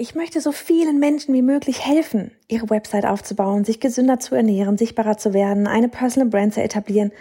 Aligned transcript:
Ich 0.00 0.14
möchte 0.14 0.40
so 0.40 0.50
vielen 0.50 0.98
Menschen 0.98 1.34
wie 1.34 1.42
möglich 1.42 1.84
helfen, 1.84 2.30
ihre 2.48 2.70
Website 2.70 3.04
aufzubauen, 3.04 3.66
sich 3.66 3.80
gesünder 3.80 4.18
zu 4.18 4.34
ernähren, 4.34 4.78
sichtbarer 4.78 5.18
zu 5.18 5.34
werden, 5.34 5.66
eine 5.66 5.90
Personal 5.90 6.30
Brand 6.30 6.54
zu 6.54 6.62
etablieren. 6.62 7.12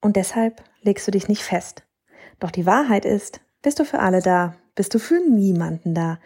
Und 0.00 0.16
deshalb 0.16 0.62
legst 0.80 1.06
du 1.06 1.10
dich 1.10 1.28
nicht 1.28 1.42
fest. 1.42 1.82
Doch 2.40 2.50
die 2.50 2.64
Wahrheit 2.64 3.04
ist, 3.04 3.40
bist 3.60 3.78
du 3.78 3.84
für 3.84 3.98
alle 3.98 4.22
da, 4.22 4.54
bist 4.74 4.94
du 4.94 4.98
für 4.98 5.20
niemanden 5.20 5.94
da. 5.94 6.18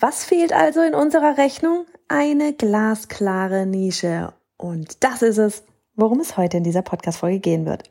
Was 0.00 0.24
fehlt 0.24 0.54
also 0.54 0.80
in 0.80 0.94
unserer 0.94 1.36
Rechnung? 1.36 1.84
Eine 2.08 2.54
glasklare 2.54 3.66
Nische. 3.66 4.32
Und 4.56 5.04
das 5.04 5.20
ist 5.20 5.36
es, 5.36 5.64
worum 5.94 6.20
es 6.20 6.38
heute 6.38 6.56
in 6.56 6.64
dieser 6.64 6.80
Podcast-Folge 6.80 7.40
gehen 7.40 7.66
wird. 7.66 7.90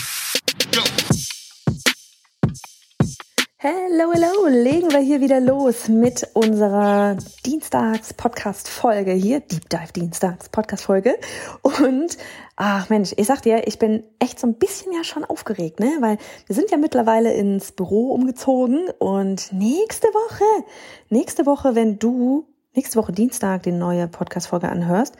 Hello, 3.63 4.11
hello, 4.11 4.47
legen 4.47 4.91
wir 4.91 5.01
hier 5.01 5.21
wieder 5.21 5.39
los 5.39 5.87
mit 5.87 6.27
unserer 6.33 7.15
Dienstags-Podcast-Folge 7.45 9.11
hier, 9.11 9.39
Deep 9.39 9.69
Dive 9.69 9.93
Dienstags-Podcast-Folge. 9.95 11.13
Und, 11.61 12.17
ach 12.55 12.89
Mensch, 12.89 13.13
ich 13.17 13.27
sag 13.27 13.43
dir, 13.43 13.67
ich 13.67 13.77
bin 13.77 14.03
echt 14.17 14.39
so 14.39 14.47
ein 14.47 14.55
bisschen 14.55 14.91
ja 14.93 15.03
schon 15.03 15.23
aufgeregt, 15.23 15.79
ne? 15.79 15.95
Weil 15.99 16.17
wir 16.47 16.55
sind 16.55 16.71
ja 16.71 16.77
mittlerweile 16.77 17.33
ins 17.33 17.71
Büro 17.71 18.09
umgezogen 18.15 18.89
und 18.97 19.53
nächste 19.53 20.07
Woche, 20.07 20.65
nächste 21.09 21.45
Woche, 21.45 21.75
wenn 21.75 21.99
du 21.99 22.47
nächste 22.73 22.97
Woche 22.97 23.11
Dienstag 23.11 23.61
die 23.61 23.71
neue 23.71 24.07
Podcast-Folge 24.07 24.69
anhörst, 24.69 25.17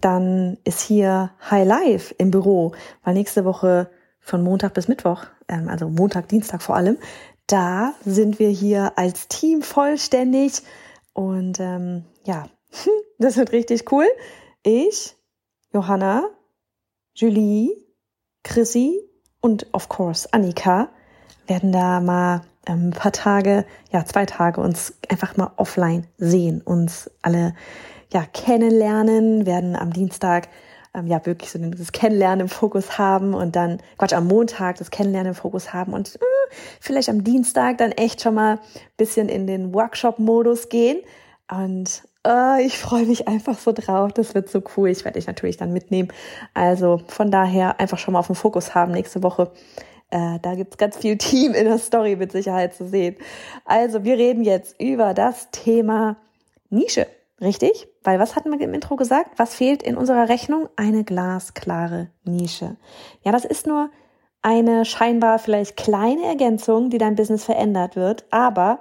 dann 0.00 0.56
ist 0.64 0.80
hier 0.80 1.32
High 1.50 1.68
Life 1.68 2.14
im 2.16 2.30
Büro, 2.30 2.72
weil 3.02 3.12
nächste 3.12 3.44
Woche 3.44 3.90
von 4.20 4.42
Montag 4.42 4.72
bis 4.72 4.88
Mittwoch, 4.88 5.24
ähm, 5.48 5.68
also 5.68 5.90
Montag, 5.90 6.28
Dienstag 6.28 6.62
vor 6.62 6.76
allem, 6.76 6.96
da 7.46 7.94
sind 8.04 8.38
wir 8.38 8.48
hier 8.48 8.92
als 8.96 9.28
Team 9.28 9.62
vollständig. 9.62 10.62
Und 11.12 11.60
ähm, 11.60 12.04
ja, 12.24 12.46
das 13.18 13.36
wird 13.36 13.52
richtig 13.52 13.90
cool. 13.92 14.06
Ich, 14.62 15.16
Johanna, 15.72 16.28
Julie, 17.14 17.70
Chrissy 18.42 19.00
und 19.40 19.66
of 19.72 19.88
course 19.88 20.28
Annika 20.32 20.88
werden 21.46 21.72
da 21.72 22.00
mal 22.00 22.42
ähm, 22.66 22.88
ein 22.88 22.90
paar 22.90 23.12
Tage, 23.12 23.66
ja, 23.92 24.04
zwei 24.04 24.26
Tage 24.26 24.60
uns 24.60 24.94
einfach 25.08 25.36
mal 25.36 25.52
offline 25.56 26.06
sehen, 26.16 26.62
uns 26.62 27.10
alle 27.22 27.54
ja 28.12 28.24
kennenlernen, 28.24 29.46
werden 29.46 29.76
am 29.76 29.92
Dienstag 29.92 30.48
ähm, 30.94 31.06
ja 31.06 31.24
wirklich 31.26 31.50
so 31.50 31.58
das 31.58 31.92
Kennenlernen 31.92 32.40
im 32.40 32.48
Fokus 32.48 32.98
haben 32.98 33.34
und 33.34 33.56
dann, 33.56 33.78
Quatsch, 33.98 34.12
am 34.12 34.26
Montag 34.26 34.78
das 34.78 34.90
Kennenlernen 34.90 35.32
im 35.32 35.34
Fokus 35.34 35.72
haben 35.72 35.92
und 35.92 36.14
äh, 36.14 36.54
vielleicht 36.80 37.08
am 37.08 37.24
Dienstag 37.24 37.78
dann 37.78 37.92
echt 37.92 38.22
schon 38.22 38.34
mal 38.34 38.60
bisschen 38.96 39.28
in 39.28 39.46
den 39.46 39.74
Workshop-Modus 39.74 40.68
gehen. 40.68 41.00
Und 41.50 42.04
äh, 42.26 42.64
ich 42.64 42.78
freue 42.78 43.04
mich 43.04 43.28
einfach 43.28 43.58
so 43.58 43.72
drauf. 43.72 44.12
Das 44.12 44.34
wird 44.34 44.48
so 44.48 44.62
cool. 44.76 44.88
Ich 44.88 45.04
werde 45.04 45.18
dich 45.18 45.26
natürlich 45.26 45.56
dann 45.56 45.72
mitnehmen. 45.72 46.08
Also 46.54 47.00
von 47.08 47.30
daher 47.30 47.80
einfach 47.80 47.98
schon 47.98 48.12
mal 48.12 48.20
auf 48.20 48.28
den 48.28 48.36
Fokus 48.36 48.74
haben 48.74 48.92
nächste 48.92 49.22
Woche. 49.22 49.50
Äh, 50.10 50.38
da 50.40 50.54
gibt's 50.54 50.78
ganz 50.78 50.96
viel 50.96 51.18
Team 51.18 51.52
in 51.54 51.64
der 51.64 51.78
Story 51.78 52.16
mit 52.16 52.32
Sicherheit 52.32 52.74
zu 52.74 52.88
sehen. 52.88 53.16
Also 53.64 54.04
wir 54.04 54.16
reden 54.16 54.44
jetzt 54.44 54.80
über 54.80 55.12
das 55.12 55.50
Thema 55.50 56.16
Nische. 56.70 57.06
Richtig? 57.40 57.88
Weil 58.02 58.18
was 58.18 58.36
hatten 58.36 58.50
wir 58.50 58.60
im 58.60 58.74
Intro 58.74 58.96
gesagt? 58.96 59.38
Was 59.38 59.54
fehlt 59.54 59.82
in 59.82 59.96
unserer 59.96 60.28
Rechnung? 60.28 60.68
Eine 60.76 61.04
glasklare 61.04 62.10
Nische. 62.22 62.76
Ja, 63.22 63.32
das 63.32 63.44
ist 63.44 63.66
nur 63.66 63.90
eine 64.40 64.84
scheinbar 64.84 65.38
vielleicht 65.38 65.76
kleine 65.76 66.24
Ergänzung, 66.26 66.90
die 66.90 66.98
dein 66.98 67.16
Business 67.16 67.44
verändert 67.44 67.96
wird. 67.96 68.24
Aber 68.30 68.80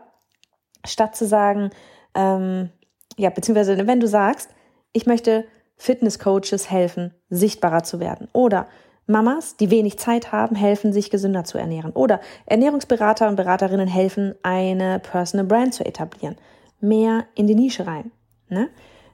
statt 0.85 1.15
zu 1.15 1.25
sagen, 1.25 1.71
ähm, 2.13 2.69
ja, 3.17 3.29
beziehungsweise 3.29 3.87
wenn 3.87 3.99
du 3.99 4.07
sagst, 4.07 4.49
ich 4.91 5.05
möchte 5.05 5.45
Fitnesscoaches 5.77 6.69
helfen, 6.69 7.13
sichtbarer 7.29 7.83
zu 7.83 7.99
werden. 7.99 8.27
Oder 8.33 8.67
Mamas, 9.07 9.57
die 9.57 9.71
wenig 9.71 9.99
Zeit 9.99 10.31
haben, 10.31 10.55
helfen, 10.55 10.93
sich 10.93 11.09
gesünder 11.09 11.43
zu 11.43 11.57
ernähren. 11.57 11.91
Oder 11.91 12.21
Ernährungsberater 12.45 13.27
und 13.27 13.35
Beraterinnen 13.35 13.87
helfen, 13.87 14.35
eine 14.43 14.99
Personal 14.99 15.45
Brand 15.45 15.73
zu 15.73 15.85
etablieren. 15.85 16.37
Mehr 16.79 17.25
in 17.35 17.47
die 17.47 17.55
Nische 17.55 17.87
rein. 17.87 18.11
Ne? 18.53 18.69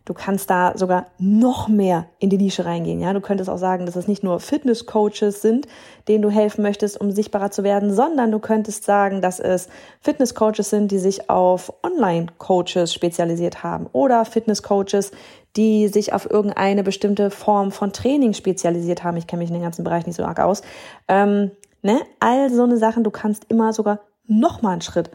Du 0.10 0.16
kannst 0.16 0.50
da 0.50 0.74
sogar 0.76 1.06
noch 1.20 1.68
mehr 1.68 2.08
in 2.18 2.32
die 2.32 2.38
Nische 2.38 2.66
reingehen. 2.66 3.00
Ja, 3.00 3.14
du 3.14 3.22
könntest 3.22 3.48
auch 3.48 3.60
sagen, 3.60 3.86
dass 3.86 3.96
es 3.96 4.08
nicht 4.08 4.24
nur 4.24 4.40
Fitnesscoaches 4.40 5.44
sind, 5.44 5.68
denen 6.08 6.24
du 6.24 6.32
helfen 6.32 6.64
möchtest, 6.64 7.00
um 7.00 7.12
sichtbarer 7.12 7.52
zu 7.52 7.64
werden, 7.64 7.94
sondern 7.94 8.32
du 8.32 8.40
könntest 8.40 8.86
sagen, 8.86 9.22
dass 9.22 9.40
es 9.40 9.70
Fitnesscoaches 10.02 10.72
sind, 10.72 10.90
die 10.90 10.98
sich 10.98 11.30
auf 11.30 11.72
Online-Coaches 11.84 12.92
spezialisiert 12.92 13.62
haben 13.62 13.86
oder 13.92 14.26
Fitnesscoaches, 14.26 15.12
die 15.56 15.88
sich 15.90 16.12
auf 16.12 16.28
irgendeine 16.28 16.84
bestimmte 16.84 17.30
Form 17.30 17.72
von 17.72 17.94
Training 17.94 18.34
spezialisiert 18.34 19.04
haben. 19.04 19.18
Ich 19.18 19.28
kenne 19.28 19.42
mich 19.42 19.50
in 19.50 19.56
den 19.58 19.64
ganzen 19.64 19.84
Bereich 19.84 20.08
nicht 20.08 20.16
so 20.16 20.24
arg 20.24 20.40
aus. 20.40 20.64
Ähm, 21.08 21.52
ne? 21.84 22.00
All 22.20 22.50
so 22.50 22.64
eine 22.64 22.78
Sachen, 22.78 23.04
du 23.04 23.12
kannst 23.12 23.46
immer 23.50 23.74
sogar 23.74 24.00
noch 24.26 24.64
mal 24.64 24.72
einen 24.72 24.82
Schritt 24.82 25.12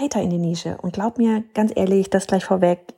weiter 0.00 0.20
in 0.20 0.30
die 0.30 0.38
Nische. 0.38 0.78
Und 0.80 0.92
glaub 0.92 1.18
mir, 1.18 1.42
ganz 1.54 1.72
ehrlich, 1.74 2.08
das 2.10 2.28
gleich 2.28 2.44
vorweg, 2.44 2.94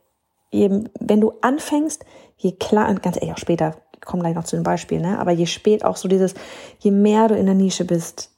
eben, 0.51 0.89
wenn 0.99 1.21
du 1.21 1.33
anfängst, 1.41 2.05
je 2.37 2.53
klar, 2.53 2.89
und 2.89 3.03
ganz 3.03 3.17
ehrlich 3.17 3.33
auch 3.33 3.39
später, 3.39 3.77
ich 3.95 4.01
komme 4.01 4.23
gleich 4.23 4.35
noch 4.35 4.45
zu 4.45 4.57
dem 4.57 4.63
Beispiel, 4.63 5.01
ne? 5.01 5.19
aber 5.19 5.31
je 5.31 5.47
spät 5.47 5.85
auch 5.85 5.97
so 5.97 6.09
dieses, 6.09 6.35
je 6.79 6.91
mehr 6.91 7.29
du 7.29 7.37
in 7.37 7.47
der 7.47 7.55
Nische 7.55 7.85
bist, 7.85 8.31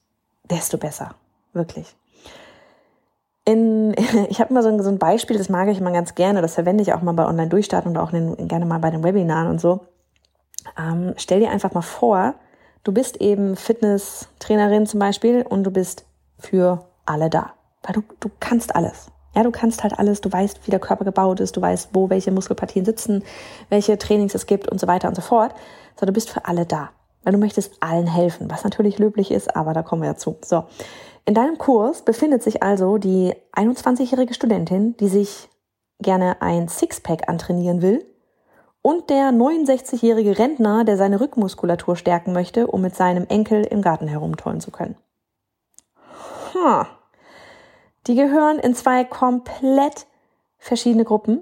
desto 0.51 0.77
besser. 0.77 1.15
Wirklich. 1.53 1.95
In, 3.45 3.95
ich 4.29 4.41
habe 4.41 4.53
mal 4.53 4.63
so 4.63 4.69
ein, 4.69 4.83
so 4.83 4.89
ein 4.89 4.99
Beispiel, 4.99 5.39
das 5.39 5.49
mag 5.49 5.69
ich 5.69 5.79
immer 5.79 5.93
ganz 5.93 6.15
gerne, 6.15 6.43
das 6.43 6.55
verwende 6.55 6.83
ich 6.83 6.93
auch 6.93 7.03
mal 7.03 7.13
bei 7.13 7.27
Online-Durchstarten 7.27 7.91
und 7.91 7.99
auch 7.99 8.13
in, 8.13 8.49
gerne 8.49 8.67
mal 8.67 8.79
bei 8.79 8.91
den 8.91 9.03
Webinaren 9.03 9.49
und 9.49 9.61
so. 9.61 9.81
Ähm, 10.79 11.15
stell 11.17 11.41
dir 11.41 11.51
einfach 11.51 11.73
mal 11.73 11.83
vor, 11.83 12.35
du 12.85 12.93
bist 12.93 13.21
eben 13.21 13.57
Fitness-Trainerin 13.57 14.87
zum 14.87 15.01
Beispiel 15.01 15.45
und 15.49 15.65
du 15.65 15.71
bist 15.71 16.05
für 16.39 16.85
alle 17.05 17.31
da. 17.31 17.53
Weil 17.83 17.95
du, 17.95 18.03
du 18.21 18.31
kannst 18.39 18.75
alles. 18.75 19.09
Ja, 19.35 19.43
du 19.43 19.51
kannst 19.51 19.83
halt 19.83 19.99
alles, 19.99 20.21
du 20.21 20.31
weißt, 20.31 20.67
wie 20.67 20.71
der 20.71 20.81
Körper 20.81 21.05
gebaut 21.05 21.41
ist, 21.41 21.57
du 21.57 21.63
weißt, 21.63 21.91
wo 21.93 22.11
welche 22.11 22.31
Muskelpartien 22.31 22.85
sitzen, 22.85 23.25
welche 23.71 23.97
Trainings 23.99 24.35
es 24.35 24.47
gibt 24.47 24.69
und 24.69 24.79
so 24.79 24.87
weiter 24.87 25.09
und 25.09 25.15
so 25.15 25.23
fort. 25.23 25.55
So, 25.99 26.07
du 26.07 26.13
bist 26.13 26.31
für 26.31 26.45
alle 26.45 26.67
da, 26.67 26.91
weil 27.23 27.33
du 27.33 27.39
möchtest 27.39 27.75
allen 27.81 28.07
helfen, 28.07 28.51
was 28.51 28.65
natürlich 28.65 28.99
löblich 28.99 29.31
ist, 29.31 29.57
aber 29.57 29.73
da 29.73 29.83
kommen 29.83 30.03
wir 30.03 30.11
dazu. 30.11 30.37
So, 30.45 30.65
in 31.25 31.35
deinem 31.35 31.57
Kurs 31.57 32.03
befindet 32.03 32.43
sich 32.43 32.63
also 32.63 32.99
die 32.99 33.35
21-jährige 33.55 34.35
Studentin, 34.35 34.97
die 34.99 35.09
sich 35.09 35.49
gerne 36.01 36.43
ein 36.43 36.69
Sixpack 36.69 37.29
antrainieren 37.29 37.81
will 37.81 38.05
und 38.83 39.09
der 39.11 39.31
69-jährige 39.31 40.39
Rentner, 40.39 40.85
der 40.85 40.97
seine 40.97 41.21
Rückmuskulatur 41.21 41.97
stärken 41.97 42.33
möchte, 42.33 42.67
um 42.67 42.83
mit 42.83 42.97
seinem 42.97 43.27
Enkel 43.29 43.65
im 43.65 43.81
Garten 43.81 44.09
herumtollen 44.09 44.61
zu 44.61 44.73
können. 44.73 44.97
Huh. 46.53 46.85
Die 48.07 48.15
gehören 48.15 48.59
in 48.59 48.75
zwei 48.75 49.05
komplett 49.05 50.07
verschiedene 50.59 51.05
Gruppen 51.05 51.41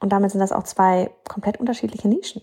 und 0.00 0.10
damit 0.10 0.30
sind 0.30 0.40
das 0.40 0.52
auch 0.52 0.64
zwei 0.64 1.10
komplett 1.28 1.58
unterschiedliche 1.58 2.08
Nischen. 2.08 2.42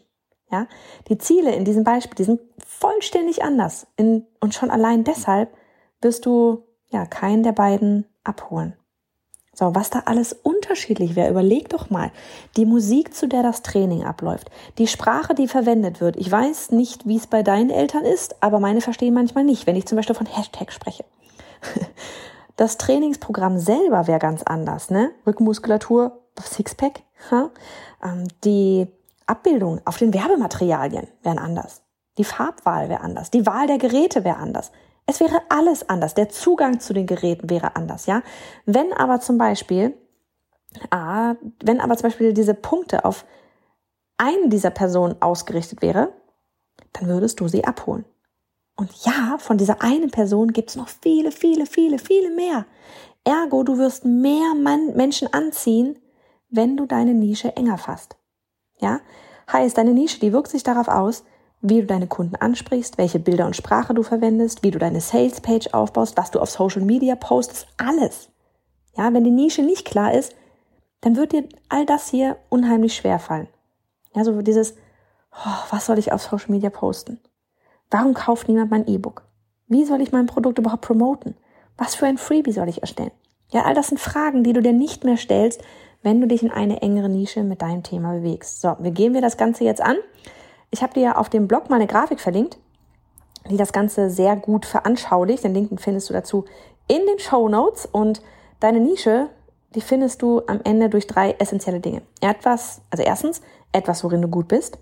Ja, 0.52 0.68
die 1.08 1.20
Ziele 1.20 1.54
in 1.54 1.64
diesem 1.64 1.84
Beispiel, 1.84 2.16
die 2.16 2.24
sind 2.24 2.42
vollständig 2.66 3.44
anders 3.44 3.86
in, 3.98 4.26
und 4.40 4.56
schon 4.56 4.72
allein 4.72 5.04
deshalb 5.04 5.54
wirst 6.02 6.26
du 6.26 6.64
ja 6.88 7.06
keinen 7.06 7.44
der 7.44 7.52
beiden 7.52 8.06
abholen. 8.24 8.76
So, 9.54 9.76
was 9.76 9.90
da 9.90 10.04
alles 10.06 10.34
unterschiedlich 10.34 11.16
wäre, 11.16 11.30
überleg 11.30 11.70
doch 11.70 11.90
mal. 11.90 12.12
Die 12.56 12.66
Musik, 12.66 13.14
zu 13.14 13.28
der 13.28 13.44
das 13.44 13.62
Training 13.62 14.06
abläuft, 14.06 14.50
die 14.78 14.88
Sprache, 14.88 15.36
die 15.36 15.48
verwendet 15.48 16.00
wird. 16.00 16.16
Ich 16.16 16.32
weiß 16.32 16.72
nicht, 16.72 17.06
wie 17.06 17.18
es 17.18 17.28
bei 17.28 17.44
deinen 17.44 17.70
Eltern 17.70 18.06
ist, 18.06 18.42
aber 18.42 18.60
meine 18.60 18.82
verstehen 18.82 19.14
manchmal 19.14 19.44
nicht, 19.44 19.68
wenn 19.68 19.76
ich 19.76 19.86
zum 19.86 19.98
Beispiel 19.98 20.16
von 20.16 20.28
Hashtag 20.28 20.72
spreche. 20.72 21.04
Das 22.60 22.76
Trainingsprogramm 22.76 23.58
selber 23.58 24.08
wäre 24.08 24.20
ganz 24.20 24.44
anders, 24.44 24.90
ne? 24.90 25.14
Rückenmuskulatur, 25.26 26.20
Sixpack. 26.38 27.04
Ha? 27.32 27.52
Ähm, 28.04 28.28
die 28.44 28.86
Abbildung 29.26 29.80
auf 29.86 29.96
den 29.96 30.14
Werbematerialien 30.14 31.08
wären 31.24 31.40
anders. 31.40 31.84
Die 32.18 32.26
Farbwahl 32.26 32.90
wäre 32.90 33.00
anders. 33.00 33.32
Die 33.32 33.46
Wahl 33.46 33.68
der 33.68 33.78
Geräte 33.78 34.26
wäre 34.26 34.36
anders. 34.36 34.74
Es 35.06 35.22
wäre 35.22 35.42
alles 35.48 35.88
anders. 35.88 36.16
Der 36.16 36.28
Zugang 36.28 36.82
zu 36.82 36.92
den 36.92 37.08
Geräten 37.08 37.50
wäre 37.50 37.78
anders, 37.78 38.08
ja? 38.08 38.24
Wenn 38.66 38.92
aber 38.92 39.22
zum 39.22 39.38
Beispiel, 39.38 39.94
ah, 40.90 41.36
wenn 41.64 41.80
aber 41.80 41.96
zum 41.96 42.10
Beispiel 42.10 42.34
diese 42.34 42.56
Punkte 42.56 43.06
auf 43.06 43.24
eine 44.18 44.50
dieser 44.50 44.72
Personen 44.72 45.16
ausgerichtet 45.22 45.82
wäre, 45.82 46.12
dann 46.92 47.08
würdest 47.08 47.40
du 47.40 47.48
sie 47.48 47.64
abholen. 47.64 48.04
Und 48.80 48.94
ja, 49.04 49.36
von 49.40 49.58
dieser 49.58 49.82
einen 49.82 50.10
Person 50.10 50.54
gibt 50.54 50.70
es 50.70 50.78
noch 50.78 50.88
viele, 50.88 51.34
viele, 51.34 51.66
viele, 51.66 52.00
viele 52.00 52.30
mehr. 52.30 52.66
Ergo, 53.26 53.64
du 53.64 53.78
wirst 53.78 54.06
mehr 54.06 54.54
Menschen 54.56 55.34
anziehen, 55.34 56.00
wenn 56.50 56.78
du 56.78 56.86
deine 56.86 57.14
Nische 57.14 57.54
enger 57.58 57.78
fasst. 57.78 58.16
Ja? 58.80 59.02
Heißt, 59.52 59.78
deine 59.78 59.92
Nische, 59.92 60.22
die 60.22 60.32
wirkt 60.32 60.50
sich 60.50 60.64
darauf 60.64 60.88
aus, 60.88 61.26
wie 61.60 61.82
du 61.82 61.88
deine 61.88 62.08
Kunden 62.08 62.38
ansprichst, 62.38 62.98
welche 62.98 63.20
Bilder 63.20 63.48
und 63.48 63.58
Sprache 63.58 63.94
du 63.94 64.02
verwendest, 64.02 64.64
wie 64.64 64.72
du 64.72 64.80
deine 64.80 65.02
Sales-Page 65.02 65.74
aufbaust, 65.74 66.16
was 66.16 66.32
du 66.32 66.40
auf 66.40 66.50
Social 66.50 66.84
Media 66.84 67.18
postest, 67.18 67.68
alles. 67.76 68.30
Ja, 68.96 69.14
wenn 69.14 69.26
die 69.26 69.30
Nische 69.30 69.62
nicht 69.62 69.84
klar 69.84 70.14
ist, 70.14 70.34
dann 71.02 71.18
wird 71.18 71.34
dir 71.34 71.50
all 71.68 71.86
das 71.86 72.08
hier 72.08 72.38
unheimlich 72.48 72.96
schwer 72.96 73.20
fallen. 73.20 73.50
Ja, 74.16 74.24
so 74.24 74.42
dieses, 74.42 74.76
oh, 75.34 75.64
was 75.70 75.86
soll 75.86 76.00
ich 76.00 76.14
auf 76.14 76.22
Social 76.22 76.52
Media 76.52 76.70
posten? 76.70 77.20
Warum 77.90 78.14
kauft 78.14 78.48
niemand 78.48 78.70
mein 78.70 78.88
E-Book? 78.88 79.24
Wie 79.68 79.84
soll 79.84 80.02
ich 80.02 80.12
mein 80.12 80.28
Produkt 80.28 80.60
überhaupt 80.60 80.82
promoten? 80.82 81.36
Was 81.78 81.96
für 81.96 82.06
ein 82.06 82.18
Freebie 82.18 82.52
soll 82.52 82.70
ich 82.70 82.82
erstellen? 82.82 83.12
Ja, 83.52 83.64
all 83.64 83.74
das 83.74 83.88
sind 83.88 84.00
Fragen, 84.00 84.44
die 84.44 84.54
du 84.54 84.62
dir 84.62 84.74
nicht 84.74 85.04
mehr 85.04 85.18
stellst, 85.18 85.64
wenn 86.04 86.22
du 86.22 86.28
dich 86.28 86.44
in 86.44 86.52
eine 86.52 86.82
engere 86.82 87.10
Nische 87.10 87.44
mit 87.44 87.62
deinem 87.62 87.82
Thema 87.82 88.14
bewegst. 88.14 88.62
So, 88.62 88.76
wir 88.80 88.92
gehen 88.92 89.14
wir 89.14 89.22
das 89.22 89.38
Ganze 89.38 89.64
jetzt 89.64 89.82
an. 89.82 89.98
Ich 90.70 90.84
habe 90.84 90.94
dir 90.94 91.18
auf 91.18 91.30
dem 91.30 91.48
Blog 91.48 91.70
mal 91.70 91.78
eine 91.78 91.88
Grafik 91.88 92.20
verlinkt, 92.20 92.60
die 93.50 93.58
das 93.58 93.74
Ganze 93.74 94.10
sehr 94.12 94.36
gut 94.36 94.66
veranschaulicht. 94.66 95.44
Den 95.44 95.56
Link 95.56 95.82
findest 95.82 96.10
du 96.10 96.14
dazu 96.14 96.46
in 96.88 97.06
den 97.08 97.18
Show 97.18 97.50
Notes 97.50 97.88
und 97.88 98.22
deine 98.60 98.80
Nische, 98.80 99.30
die 99.74 99.82
findest 99.82 100.22
du 100.22 100.42
am 100.46 100.62
Ende 100.64 100.90
durch 100.90 101.08
drei 101.08 101.32
essentielle 101.40 101.80
Dinge. 101.80 102.04
Etwas, 102.22 102.82
also 102.92 103.04
erstens, 103.04 103.42
etwas, 103.72 104.04
worin 104.04 104.22
du 104.22 104.28
gut 104.28 104.48
bist. 104.48 104.78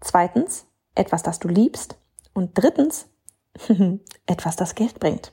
Zweitens, 0.00 0.66
etwas, 0.94 1.22
das 1.22 1.38
du 1.38 1.48
liebst. 1.48 1.96
Und 2.36 2.50
drittens, 2.52 3.06
etwas, 4.26 4.56
das 4.56 4.74
Geld 4.74 5.00
bringt. 5.00 5.32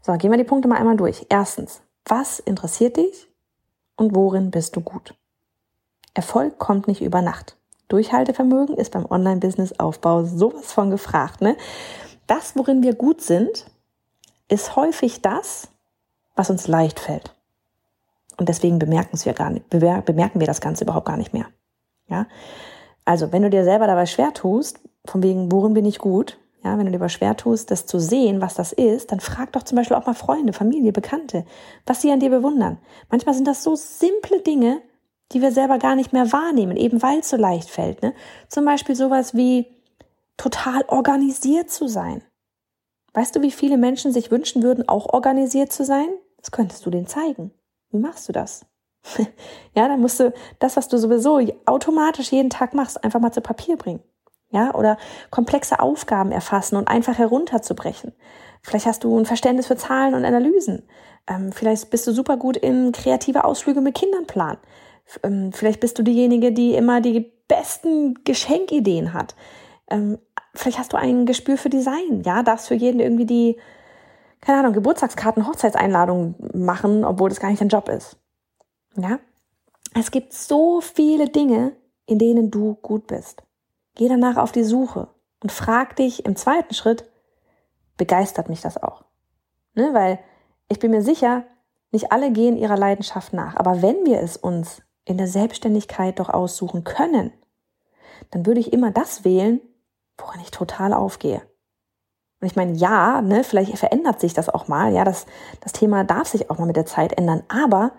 So, 0.00 0.12
gehen 0.14 0.32
wir 0.32 0.36
die 0.36 0.42
Punkte 0.42 0.66
mal 0.66 0.78
einmal 0.78 0.96
durch. 0.96 1.26
Erstens, 1.28 1.80
was 2.04 2.40
interessiert 2.40 2.96
dich 2.96 3.28
und 3.94 4.12
worin 4.12 4.50
bist 4.50 4.74
du 4.74 4.80
gut? 4.80 5.14
Erfolg 6.12 6.58
kommt 6.58 6.88
nicht 6.88 7.02
über 7.02 7.22
Nacht. 7.22 7.56
Durchhaltevermögen 7.86 8.76
ist 8.76 8.90
beim 8.90 9.06
Online-Business-Aufbau 9.08 10.24
sowas 10.24 10.72
von 10.72 10.90
gefragt. 10.90 11.40
Ne? 11.40 11.56
Das, 12.26 12.56
worin 12.56 12.82
wir 12.82 12.96
gut 12.96 13.20
sind, 13.20 13.66
ist 14.48 14.74
häufig 14.74 15.22
das, 15.22 15.68
was 16.34 16.50
uns 16.50 16.66
leicht 16.66 16.98
fällt. 16.98 17.32
Und 18.38 18.48
deswegen 18.48 18.80
bemerken 18.80 19.24
wir 19.24 19.34
gar 19.34 19.50
nicht, 19.50 19.70
bemerken 19.70 20.40
wir 20.40 20.48
das 20.48 20.60
Ganze 20.60 20.82
überhaupt 20.82 21.06
gar 21.06 21.16
nicht 21.16 21.32
mehr. 21.32 21.46
Ja? 22.08 22.26
Also, 23.04 23.30
wenn 23.30 23.42
du 23.42 23.50
dir 23.50 23.62
selber 23.62 23.86
dabei 23.86 24.06
schwer 24.06 24.34
tust, 24.34 24.80
von 25.06 25.22
wegen, 25.22 25.50
worin 25.50 25.74
bin 25.74 25.84
ich 25.84 25.98
gut, 25.98 26.38
ja, 26.64 26.78
wenn 26.78 26.86
du 26.86 26.92
dir 26.92 26.98
aber 26.98 27.08
schwer 27.08 27.36
tust, 27.36 27.70
das 27.70 27.86
zu 27.86 27.98
sehen, 27.98 28.40
was 28.40 28.54
das 28.54 28.72
ist, 28.72 29.10
dann 29.10 29.18
frag 29.18 29.52
doch 29.52 29.64
zum 29.64 29.76
Beispiel 29.76 29.96
auch 29.96 30.06
mal 30.06 30.14
Freunde, 30.14 30.52
Familie, 30.52 30.92
Bekannte, 30.92 31.44
was 31.86 32.00
sie 32.00 32.12
an 32.12 32.20
dir 32.20 32.30
bewundern. 32.30 32.78
Manchmal 33.10 33.34
sind 33.34 33.48
das 33.48 33.64
so 33.64 33.74
simple 33.74 34.40
Dinge, 34.42 34.80
die 35.32 35.42
wir 35.42 35.50
selber 35.50 35.78
gar 35.78 35.96
nicht 35.96 36.12
mehr 36.12 36.30
wahrnehmen, 36.30 36.76
eben 36.76 37.02
weil 37.02 37.20
es 37.20 37.30
so 37.30 37.36
leicht 37.36 37.68
fällt. 37.68 38.02
Ne? 38.02 38.14
Zum 38.48 38.64
Beispiel 38.64 38.94
sowas 38.94 39.34
wie 39.34 39.66
total 40.36 40.84
organisiert 40.86 41.70
zu 41.70 41.88
sein. 41.88 42.22
Weißt 43.12 43.34
du, 43.34 43.42
wie 43.42 43.50
viele 43.50 43.76
Menschen 43.76 44.12
sich 44.12 44.30
wünschen 44.30 44.62
würden, 44.62 44.88
auch 44.88 45.12
organisiert 45.12 45.72
zu 45.72 45.84
sein? 45.84 46.08
Das 46.38 46.50
könntest 46.50 46.86
du 46.86 46.90
denen 46.90 47.06
zeigen. 47.06 47.52
Wie 47.90 47.98
machst 47.98 48.28
du 48.28 48.32
das? 48.32 48.66
ja, 49.74 49.88
dann 49.88 50.00
musst 50.00 50.20
du 50.20 50.32
das, 50.60 50.76
was 50.76 50.86
du 50.88 50.96
sowieso 50.96 51.40
automatisch 51.66 52.30
jeden 52.30 52.50
Tag 52.50 52.72
machst, 52.72 53.02
einfach 53.02 53.20
mal 53.20 53.32
zu 53.32 53.40
Papier 53.40 53.76
bringen 53.76 54.02
ja, 54.52 54.74
oder 54.74 54.98
komplexe 55.30 55.80
Aufgaben 55.80 56.30
erfassen 56.30 56.76
und 56.76 56.88
einfach 56.88 57.18
herunterzubrechen. 57.18 58.12
Vielleicht 58.62 58.86
hast 58.86 59.02
du 59.02 59.18
ein 59.18 59.26
Verständnis 59.26 59.66
für 59.66 59.76
Zahlen 59.76 60.14
und 60.14 60.24
Analysen. 60.24 60.84
Ähm, 61.26 61.52
vielleicht 61.52 61.90
bist 61.90 62.06
du 62.06 62.12
super 62.12 62.36
gut 62.36 62.56
in 62.56 62.92
kreative 62.92 63.44
Ausflüge 63.44 63.80
mit 63.80 63.94
Kindern 63.94 64.26
planen. 64.26 64.58
Ähm, 65.22 65.52
vielleicht 65.52 65.80
bist 65.80 65.98
du 65.98 66.02
diejenige, 66.02 66.52
die 66.52 66.74
immer 66.74 67.00
die 67.00 67.32
besten 67.48 68.22
Geschenkideen 68.24 69.14
hat. 69.14 69.34
Ähm, 69.90 70.18
vielleicht 70.54 70.78
hast 70.78 70.92
du 70.92 70.96
ein 70.96 71.26
Gespür 71.26 71.56
für 71.56 71.70
Design, 71.70 72.22
ja, 72.24 72.42
darfst 72.42 72.68
für 72.68 72.74
jeden 72.74 73.00
irgendwie 73.00 73.26
die, 73.26 73.58
keine 74.40 74.60
Ahnung, 74.60 74.74
Geburtstagskarten, 74.74 75.46
Hochzeitseinladungen 75.46 76.34
machen, 76.54 77.04
obwohl 77.04 77.30
das 77.30 77.40
gar 77.40 77.48
nicht 77.48 77.60
dein 77.60 77.68
Job 77.68 77.88
ist. 77.88 78.16
Ja? 78.96 79.18
Es 79.94 80.10
gibt 80.10 80.32
so 80.32 80.80
viele 80.80 81.28
Dinge, 81.28 81.72
in 82.06 82.18
denen 82.18 82.50
du 82.50 82.74
gut 82.76 83.06
bist. 83.06 83.42
Geh 83.94 84.08
danach 84.08 84.36
auf 84.36 84.52
die 84.52 84.64
Suche 84.64 85.08
und 85.42 85.52
frag 85.52 85.96
dich 85.96 86.24
im 86.24 86.36
zweiten 86.36 86.74
Schritt, 86.74 87.04
begeistert 87.96 88.48
mich 88.48 88.60
das 88.60 88.82
auch? 88.82 89.04
Ne, 89.74 89.90
weil 89.92 90.18
ich 90.68 90.78
bin 90.78 90.90
mir 90.90 91.02
sicher, 91.02 91.44
nicht 91.90 92.10
alle 92.10 92.32
gehen 92.32 92.56
ihrer 92.56 92.76
Leidenschaft 92.76 93.32
nach. 93.32 93.56
Aber 93.56 93.82
wenn 93.82 94.06
wir 94.06 94.20
es 94.20 94.36
uns 94.36 94.82
in 95.04 95.18
der 95.18 95.28
Selbstständigkeit 95.28 96.18
doch 96.18 96.30
aussuchen 96.30 96.84
können, 96.84 97.32
dann 98.30 98.46
würde 98.46 98.60
ich 98.60 98.72
immer 98.72 98.90
das 98.90 99.24
wählen, 99.24 99.60
woran 100.16 100.40
ich 100.40 100.50
total 100.50 100.94
aufgehe. 100.94 101.42
Und 102.40 102.46
ich 102.46 102.56
meine, 102.56 102.72
ja, 102.72 103.20
ne, 103.20 103.44
vielleicht 103.44 103.78
verändert 103.78 104.20
sich 104.20 104.34
das 104.34 104.48
auch 104.48 104.68
mal. 104.68 104.92
Ja, 104.92 105.04
das, 105.04 105.26
das 105.60 105.72
Thema 105.72 106.02
darf 106.04 106.28
sich 106.28 106.50
auch 106.50 106.58
mal 106.58 106.66
mit 106.66 106.76
der 106.76 106.86
Zeit 106.86 107.12
ändern. 107.12 107.42
Aber 107.48 107.92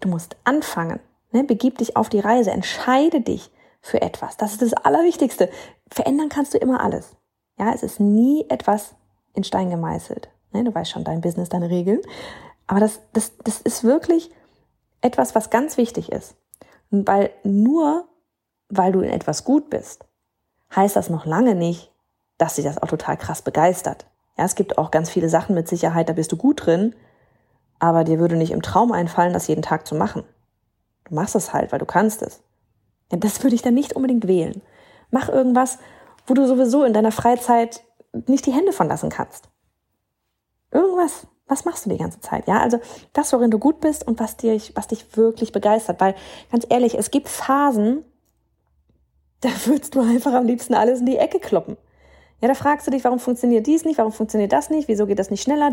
du 0.00 0.08
musst 0.08 0.36
anfangen. 0.44 1.00
Ne, 1.32 1.44
begib 1.44 1.78
dich 1.78 1.96
auf 1.96 2.08
die 2.08 2.20
Reise. 2.20 2.50
Entscheide 2.50 3.20
dich 3.20 3.50
für 3.84 4.00
etwas. 4.00 4.38
Das 4.38 4.52
ist 4.52 4.62
das 4.62 4.72
Allerwichtigste. 4.72 5.50
Verändern 5.88 6.30
kannst 6.30 6.54
du 6.54 6.58
immer 6.58 6.80
alles. 6.80 7.16
Ja, 7.58 7.72
es 7.74 7.82
ist 7.82 8.00
nie 8.00 8.46
etwas 8.48 8.94
in 9.34 9.44
Stein 9.44 9.68
gemeißelt. 9.68 10.30
Ne, 10.52 10.64
du 10.64 10.74
weißt 10.74 10.90
schon, 10.90 11.04
dein 11.04 11.20
Business, 11.20 11.50
deine 11.50 11.68
Regeln. 11.68 12.00
Aber 12.66 12.80
das, 12.80 13.00
das, 13.12 13.32
das 13.44 13.60
ist 13.60 13.84
wirklich 13.84 14.30
etwas, 15.02 15.34
was 15.34 15.50
ganz 15.50 15.76
wichtig 15.76 16.10
ist. 16.10 16.34
Weil 16.90 17.30
nur 17.42 18.08
weil 18.70 18.92
du 18.92 19.00
in 19.02 19.10
etwas 19.10 19.44
gut 19.44 19.68
bist, 19.68 20.06
heißt 20.74 20.96
das 20.96 21.10
noch 21.10 21.26
lange 21.26 21.54
nicht, 21.54 21.92
dass 22.38 22.54
dich 22.54 22.64
das 22.64 22.82
auch 22.82 22.88
total 22.88 23.18
krass 23.18 23.42
begeistert. 23.42 24.06
Ja, 24.38 24.46
es 24.46 24.54
gibt 24.54 24.78
auch 24.78 24.90
ganz 24.90 25.10
viele 25.10 25.28
Sachen 25.28 25.54
mit 25.54 25.68
Sicherheit, 25.68 26.08
da 26.08 26.14
bist 26.14 26.32
du 26.32 26.38
gut 26.38 26.64
drin, 26.64 26.94
aber 27.78 28.02
dir 28.02 28.18
würde 28.18 28.36
nicht 28.36 28.50
im 28.50 28.62
Traum 28.62 28.92
einfallen, 28.92 29.34
das 29.34 29.46
jeden 29.46 29.62
Tag 29.62 29.86
zu 29.86 29.94
machen. 29.94 30.24
Du 31.04 31.14
machst 31.14 31.34
es 31.34 31.52
halt, 31.52 31.70
weil 31.70 31.78
du 31.78 31.86
kannst 31.86 32.22
es. 32.22 32.42
Das 33.10 33.42
würde 33.42 33.54
ich 33.54 33.62
dann 33.62 33.74
nicht 33.74 33.94
unbedingt 33.94 34.26
wählen. 34.26 34.62
Mach 35.10 35.28
irgendwas, 35.28 35.78
wo 36.26 36.34
du 36.34 36.46
sowieso 36.46 36.84
in 36.84 36.92
deiner 36.92 37.12
Freizeit 37.12 37.84
nicht 38.26 38.46
die 38.46 38.52
Hände 38.52 38.72
von 38.72 38.88
lassen 38.88 39.10
kannst. 39.10 39.48
Irgendwas. 40.70 41.26
Was 41.46 41.66
machst 41.66 41.84
du 41.84 41.90
die 41.90 41.98
ganze 41.98 42.20
Zeit? 42.20 42.48
Ja, 42.48 42.60
also 42.60 42.80
das, 43.12 43.32
worin 43.32 43.50
du 43.50 43.58
gut 43.58 43.80
bist 43.80 44.06
und 44.06 44.18
was 44.18 44.38
dich, 44.38 44.74
was 44.76 44.88
dich 44.88 45.16
wirklich 45.16 45.52
begeistert. 45.52 46.00
Weil, 46.00 46.14
ganz 46.50 46.66
ehrlich, 46.70 46.96
es 46.96 47.10
gibt 47.10 47.28
Phasen, 47.28 48.02
da 49.40 49.50
würdest 49.66 49.94
du 49.94 50.00
einfach 50.00 50.32
am 50.32 50.46
liebsten 50.46 50.74
alles 50.74 51.00
in 51.00 51.06
die 51.06 51.18
Ecke 51.18 51.38
kloppen. 51.38 51.76
Ja, 52.44 52.48
da 52.48 52.54
fragst 52.54 52.86
du 52.86 52.90
dich, 52.90 53.04
warum 53.04 53.20
funktioniert 53.20 53.66
dies 53.66 53.86
nicht, 53.86 53.96
warum 53.96 54.12
funktioniert 54.12 54.52
das 54.52 54.68
nicht, 54.68 54.86
wieso 54.86 55.06
geht 55.06 55.18
das 55.18 55.30
nicht 55.30 55.40
schneller, 55.40 55.70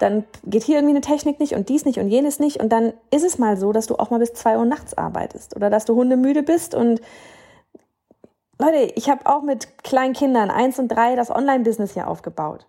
dann 0.00 0.24
geht 0.44 0.64
hier 0.64 0.78
irgendwie 0.78 0.96
eine 0.96 1.00
Technik 1.02 1.38
nicht 1.38 1.54
und 1.54 1.68
dies 1.68 1.84
nicht 1.84 2.00
und 2.00 2.08
jenes 2.08 2.40
nicht 2.40 2.60
und 2.60 2.70
dann 2.70 2.92
ist 3.12 3.22
es 3.22 3.38
mal 3.38 3.56
so, 3.56 3.70
dass 3.70 3.86
du 3.86 3.94
auch 3.94 4.10
mal 4.10 4.18
bis 4.18 4.32
zwei 4.32 4.58
Uhr 4.58 4.64
nachts 4.64 4.98
arbeitest 4.98 5.54
oder 5.54 5.70
dass 5.70 5.84
du 5.84 5.94
hundemüde 5.94 6.42
bist 6.42 6.74
und 6.74 7.00
Leute, 8.58 8.92
ich 8.96 9.08
habe 9.08 9.24
auch 9.26 9.42
mit 9.42 9.78
kleinen 9.84 10.14
Kindern 10.14 10.50
eins 10.50 10.80
und 10.80 10.88
drei 10.88 11.14
das 11.14 11.30
Online-Business 11.30 11.92
hier 11.92 12.08
aufgebaut. 12.08 12.66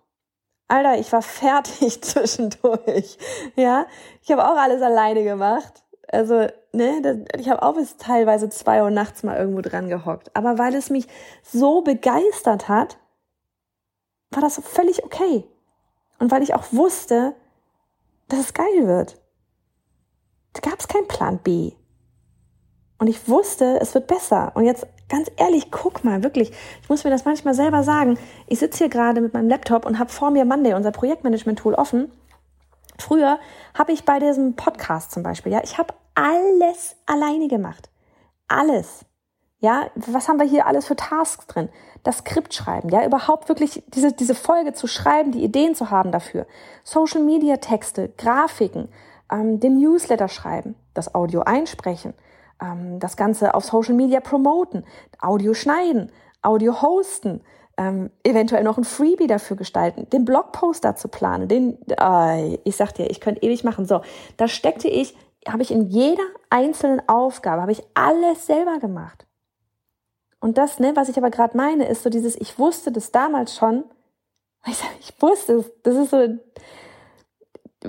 Alter, 0.68 0.96
ich 0.96 1.10
war 1.10 1.22
fertig 1.42 2.00
zwischendurch. 2.00 3.18
Ja, 3.56 3.86
ich 4.22 4.30
habe 4.30 4.44
auch 4.44 4.56
alles 4.56 4.82
alleine 4.82 5.24
gemacht. 5.24 5.82
Also, 6.14 6.46
ne, 6.72 7.26
ich 7.38 7.48
habe 7.48 7.62
auch 7.62 7.74
bis 7.74 7.96
teilweise 7.96 8.48
zwei 8.48 8.82
Uhr 8.82 8.90
nachts 8.90 9.22
mal 9.22 9.36
irgendwo 9.36 9.60
dran 9.60 9.88
gehockt. 9.88 10.34
Aber 10.34 10.58
weil 10.58 10.74
es 10.74 10.90
mich 10.90 11.06
so 11.42 11.82
begeistert 11.82 12.68
hat, 12.68 12.98
war 14.30 14.42
das 14.42 14.60
völlig 14.64 15.04
okay. 15.04 15.44
Und 16.18 16.30
weil 16.30 16.42
ich 16.42 16.54
auch 16.54 16.64
wusste, 16.72 17.34
dass 18.28 18.40
es 18.40 18.54
geil 18.54 18.86
wird. 18.86 19.20
Da 20.52 20.60
gab 20.60 20.78
es 20.78 20.88
keinen 20.88 21.08
Plan 21.08 21.38
B. 21.38 21.72
Und 22.98 23.08
ich 23.08 23.28
wusste, 23.28 23.78
es 23.80 23.92
wird 23.94 24.06
besser. 24.06 24.52
Und 24.54 24.64
jetzt 24.64 24.86
ganz 25.08 25.30
ehrlich, 25.36 25.70
guck 25.70 26.04
mal, 26.04 26.22
wirklich, 26.22 26.52
ich 26.82 26.88
muss 26.88 27.04
mir 27.04 27.10
das 27.10 27.24
manchmal 27.24 27.54
selber 27.54 27.82
sagen. 27.82 28.18
Ich 28.46 28.60
sitze 28.60 28.78
hier 28.78 28.88
gerade 28.88 29.20
mit 29.20 29.34
meinem 29.34 29.48
Laptop 29.48 29.84
und 29.84 29.98
habe 29.98 30.10
vor 30.10 30.30
mir 30.30 30.44
Monday, 30.44 30.74
unser 30.74 30.92
Projektmanagement-Tool, 30.92 31.74
offen. 31.74 32.10
Früher 32.98 33.38
habe 33.76 33.92
ich 33.92 34.04
bei 34.04 34.20
diesem 34.20 34.54
Podcast 34.54 35.10
zum 35.10 35.22
Beispiel, 35.22 35.52
ja, 35.52 35.60
ich 35.64 35.76
habe 35.78 35.92
alles 36.14 36.96
alleine 37.06 37.48
gemacht. 37.48 37.90
Alles. 38.48 39.04
Ja, 39.60 39.86
was 39.94 40.28
haben 40.28 40.38
wir 40.38 40.46
hier 40.46 40.66
alles 40.66 40.86
für 40.86 40.96
Tasks 40.96 41.46
drin? 41.46 41.70
Das 42.02 42.18
Skript 42.18 42.52
schreiben, 42.52 42.90
ja, 42.90 43.04
überhaupt 43.04 43.48
wirklich 43.48 43.82
diese, 43.88 44.12
diese 44.12 44.34
Folge 44.34 44.74
zu 44.74 44.86
schreiben, 44.86 45.32
die 45.32 45.42
Ideen 45.42 45.74
zu 45.74 45.90
haben 45.90 46.12
dafür. 46.12 46.46
Social 46.82 47.22
Media 47.22 47.56
Texte, 47.56 48.10
Grafiken, 48.18 48.90
ähm, 49.32 49.60
den 49.60 49.78
Newsletter 49.78 50.28
schreiben, 50.28 50.74
das 50.92 51.14
Audio 51.14 51.40
einsprechen, 51.40 52.12
ähm, 52.60 53.00
das 53.00 53.16
Ganze 53.16 53.54
auf 53.54 53.64
Social 53.64 53.94
Media 53.94 54.20
promoten, 54.20 54.84
Audio 55.18 55.54
schneiden, 55.54 56.12
Audio 56.42 56.82
hosten, 56.82 57.40
ähm, 57.78 58.10
eventuell 58.22 58.64
noch 58.64 58.76
ein 58.76 58.84
Freebie 58.84 59.26
dafür 59.26 59.56
gestalten, 59.56 60.08
den 60.10 60.26
Blogpost 60.26 60.84
dazu 60.84 61.08
planen, 61.08 61.48
den, 61.48 61.78
äh, 61.88 62.56
ich 62.64 62.76
sag 62.76 62.92
dir, 62.92 63.10
ich 63.10 63.20
könnte 63.20 63.42
ewig 63.42 63.64
machen. 63.64 63.86
So, 63.86 64.02
da 64.36 64.46
steckte 64.46 64.88
ich, 64.88 65.16
habe 65.48 65.62
ich 65.62 65.70
in 65.70 65.88
jeder 65.88 66.24
einzelnen 66.50 67.06
Aufgabe, 67.08 67.62
habe 67.62 67.72
ich 67.72 67.82
alles 67.94 68.46
selber 68.46 68.78
gemacht. 68.78 69.26
Und 70.40 70.58
das, 70.58 70.78
ne, 70.78 70.92
was 70.94 71.08
ich 71.08 71.16
aber 71.16 71.30
gerade 71.30 71.56
meine, 71.56 71.88
ist 71.88 72.02
so 72.02 72.10
dieses, 72.10 72.36
ich 72.36 72.58
wusste 72.58 72.92
das 72.92 73.12
damals 73.12 73.56
schon, 73.56 73.84
ich, 74.66 74.82
ich 75.00 75.22
wusste, 75.22 75.64
das 75.82 75.94
ist 75.94 76.10
so, 76.10 76.38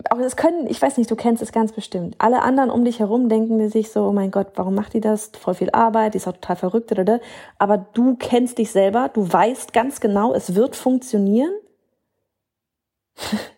aber 0.10 0.24
das 0.24 0.36
können, 0.36 0.68
ich 0.68 0.82
weiß 0.82 0.98
nicht, 0.98 1.10
du 1.10 1.16
kennst 1.16 1.42
es 1.42 1.54
ganz 1.54 1.72
bestimmt. 1.72 2.16
Alle 2.18 2.42
anderen 2.42 2.70
um 2.70 2.84
dich 2.84 3.00
herum 3.00 3.30
denken 3.30 3.70
sich 3.70 3.92
so, 3.92 4.08
oh 4.08 4.12
mein 4.12 4.32
Gott, 4.32 4.48
warum 4.56 4.76
macht 4.76 4.94
die 4.94 5.00
das? 5.00 5.32
Voll 5.40 5.56
viel 5.56 5.72
Arbeit, 5.72 6.14
die 6.14 6.18
ist 6.18 6.28
auch 6.28 6.34
total 6.34 6.58
verrückt, 6.58 6.92
oder? 6.92 7.22
Aber 7.58 7.78
du 7.78 8.16
kennst 8.16 8.58
dich 8.58 8.72
selber, 8.72 9.10
du 9.10 9.32
weißt 9.32 9.72
ganz 9.72 10.02
genau, 10.02 10.34
es 10.34 10.56
wird 10.56 10.76
funktionieren. 10.76 11.54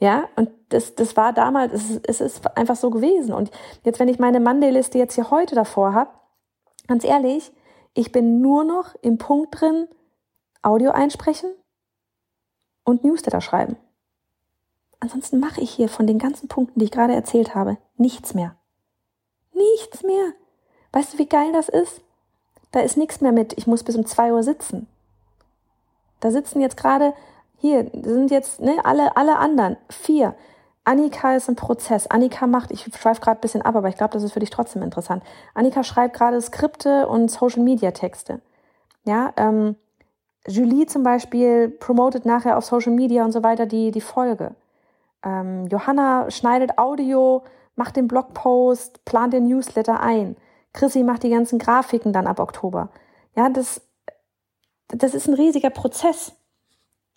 ja, 0.00 0.28
und 0.36 0.50
das, 0.68 0.94
das 0.94 1.16
war 1.16 1.32
damals, 1.32 1.72
es 1.72 2.00
es 2.04 2.20
ist 2.20 2.56
einfach 2.56 2.76
so 2.76 2.90
gewesen. 2.90 3.32
Und 3.32 3.50
jetzt, 3.84 3.98
wenn 3.98 4.08
ich 4.08 4.18
meine 4.18 4.40
Monday-Liste 4.40 4.98
jetzt 4.98 5.14
hier 5.14 5.30
heute 5.30 5.54
davor 5.54 5.92
habe, 5.92 6.10
ganz 6.86 7.04
ehrlich, 7.04 7.52
ich 7.94 8.12
bin 8.12 8.40
nur 8.40 8.64
noch 8.64 8.94
im 9.02 9.18
Punkt 9.18 9.60
drin, 9.60 9.88
Audio 10.62 10.90
einsprechen 10.90 11.50
und 12.84 13.02
Newsletter 13.02 13.40
schreiben. 13.40 13.76
Ansonsten 15.00 15.40
mache 15.40 15.60
ich 15.60 15.70
hier 15.70 15.88
von 15.88 16.06
den 16.06 16.18
ganzen 16.18 16.48
Punkten, 16.48 16.78
die 16.80 16.86
ich 16.86 16.90
gerade 16.90 17.14
erzählt 17.14 17.54
habe, 17.54 17.78
nichts 17.96 18.34
mehr. 18.34 18.56
Nichts 19.52 20.02
mehr. 20.02 20.32
Weißt 20.92 21.14
du, 21.14 21.18
wie 21.18 21.26
geil 21.26 21.52
das 21.52 21.68
ist? 21.68 22.02
Da 22.70 22.80
ist 22.80 22.96
nichts 22.96 23.20
mehr 23.20 23.32
mit, 23.32 23.56
ich 23.56 23.66
muss 23.66 23.84
bis 23.84 23.96
um 23.96 24.06
zwei 24.06 24.32
Uhr 24.32 24.42
sitzen. 24.42 24.86
Da 26.20 26.30
sitzen 26.30 26.60
jetzt 26.60 26.76
gerade, 26.76 27.14
hier 27.58 27.90
sind 27.92 28.30
jetzt 28.30 28.60
ne, 28.60 28.78
alle, 28.84 29.16
alle 29.16 29.36
anderen, 29.36 29.76
vier. 29.90 30.34
Annika 30.84 31.36
ist 31.36 31.48
im 31.48 31.56
Prozess. 31.56 32.06
Annika 32.06 32.46
macht, 32.46 32.70
ich 32.70 32.84
schweife 32.84 33.20
gerade 33.20 33.38
ein 33.38 33.42
bisschen 33.42 33.62
ab, 33.62 33.76
aber 33.76 33.88
ich 33.88 33.96
glaube, 33.96 34.14
das 34.14 34.22
ist 34.22 34.32
für 34.32 34.40
dich 34.40 34.50
trotzdem 34.50 34.82
interessant. 34.82 35.22
Annika 35.52 35.82
schreibt 35.82 36.16
gerade 36.16 36.40
Skripte 36.40 37.06
und 37.08 37.30
Social-Media-Texte. 37.30 38.40
Ja, 39.04 39.32
ähm, 39.36 39.76
Julie 40.46 40.86
zum 40.86 41.02
Beispiel 41.02 41.68
promotet 41.68 42.24
nachher 42.24 42.56
auf 42.56 42.64
Social 42.64 42.92
Media 42.92 43.24
und 43.24 43.32
so 43.32 43.42
weiter 43.42 43.66
die, 43.66 43.90
die 43.90 44.00
Folge. 44.00 44.54
Ähm, 45.22 45.66
Johanna 45.66 46.30
schneidet 46.30 46.78
Audio, 46.78 47.42
macht 47.74 47.96
den 47.96 48.08
Blogpost, 48.08 49.04
plant 49.04 49.34
den 49.34 49.46
Newsletter 49.46 50.00
ein. 50.00 50.36
Chrissy 50.72 51.02
macht 51.02 51.22
die 51.22 51.30
ganzen 51.30 51.58
Grafiken 51.58 52.12
dann 52.12 52.26
ab 52.26 52.40
Oktober. 52.40 52.88
Ja, 53.36 53.48
das, 53.50 53.82
das 54.88 55.14
ist 55.14 55.28
ein 55.28 55.34
riesiger 55.34 55.70
Prozess. 55.70 56.32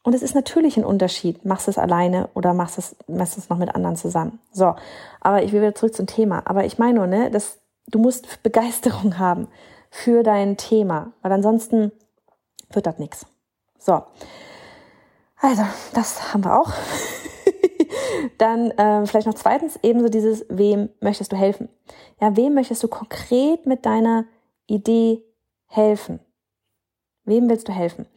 Und 0.03 0.15
es 0.15 0.24
ist 0.24 0.34
natürlich 0.34 0.77
ein 0.77 0.86
Unterschied, 0.86 1.46
machst 1.46 1.67
du 1.67 1.72
es 1.72 1.77
alleine 1.77 2.29
oder 2.34 2.53
machst 2.53 2.77
es 2.77 2.96
meistens 3.08 3.50
noch 3.50 3.58
mit 3.58 3.75
anderen 3.75 3.96
zusammen. 3.96 4.39
So, 4.51 4.75
aber 5.20 5.43
ich 5.43 5.51
will 5.51 5.62
wieder 5.62 5.75
zurück 5.75 5.93
zum 5.93 6.08
Thema. 6.08 6.41
Aber 6.46 6.65
ich 6.65 6.79
meine 6.79 6.96
nur, 6.96 7.08
ne, 7.08 7.29
dass 7.29 7.60
du 7.88 8.00
musst 8.00 8.27
Begeisterung 8.43 9.20
haben 9.20 9.48
für 9.91 10.24
dein 10.24 10.58
Thema, 10.58 11.12
weil 11.22 11.31
ansonsten 11.31 11.91
wird 12.72 12.88
das 12.88 12.98
nichts. 12.98 13.25
So, 13.77 14.01
also 15.39 15.63
das 15.93 16.34
haben 16.34 16.46
wir 16.46 16.60
auch. 16.60 16.72
Dann 18.38 18.74
ähm, 18.77 19.05
vielleicht 19.05 19.27
noch 19.27 19.34
zweitens 19.34 19.77
ebenso 19.84 20.10
dieses, 20.10 20.46
wem 20.50 20.89
möchtest 21.00 21.31
du 21.31 21.36
helfen? 21.36 21.70
Ja, 22.20 22.36
wem 22.36 22.53
möchtest 22.53 22.81
du 22.84 22.88
konkret 22.88 23.65
mit 23.65 23.86
deiner 23.86 24.25
Idee 24.67 25.24
helfen? 25.67 26.20
Wem 27.25 27.50
willst 27.50 27.67
du 27.67 27.72
helfen? 27.72 28.08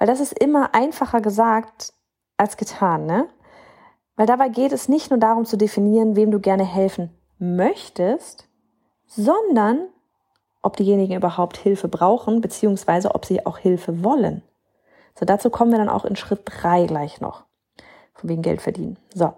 Weil 0.00 0.08
das 0.08 0.18
ist 0.18 0.32
immer 0.32 0.74
einfacher 0.74 1.20
gesagt 1.20 1.92
als 2.38 2.56
getan, 2.56 3.06
ne? 3.06 3.28
Weil 4.16 4.26
dabei 4.26 4.48
geht 4.48 4.72
es 4.72 4.88
nicht 4.88 5.10
nur 5.10 5.20
darum 5.20 5.44
zu 5.44 5.56
definieren, 5.56 6.16
wem 6.16 6.30
du 6.30 6.40
gerne 6.40 6.64
helfen 6.64 7.10
möchtest, 7.38 8.48
sondern 9.06 9.88
ob 10.62 10.76
diejenigen 10.76 11.14
überhaupt 11.14 11.58
Hilfe 11.58 11.88
brauchen, 11.88 12.40
beziehungsweise 12.40 13.14
ob 13.14 13.24
sie 13.26 13.44
auch 13.46 13.58
Hilfe 13.58 14.02
wollen. 14.02 14.42
So, 15.18 15.26
dazu 15.26 15.50
kommen 15.50 15.70
wir 15.70 15.78
dann 15.78 15.88
auch 15.88 16.04
in 16.04 16.16
Schritt 16.16 16.42
drei 16.44 16.86
gleich 16.86 17.20
noch 17.20 17.44
von 18.14 18.30
wegen 18.30 18.42
Geld 18.42 18.62
verdienen. 18.62 18.98
So. 19.14 19.34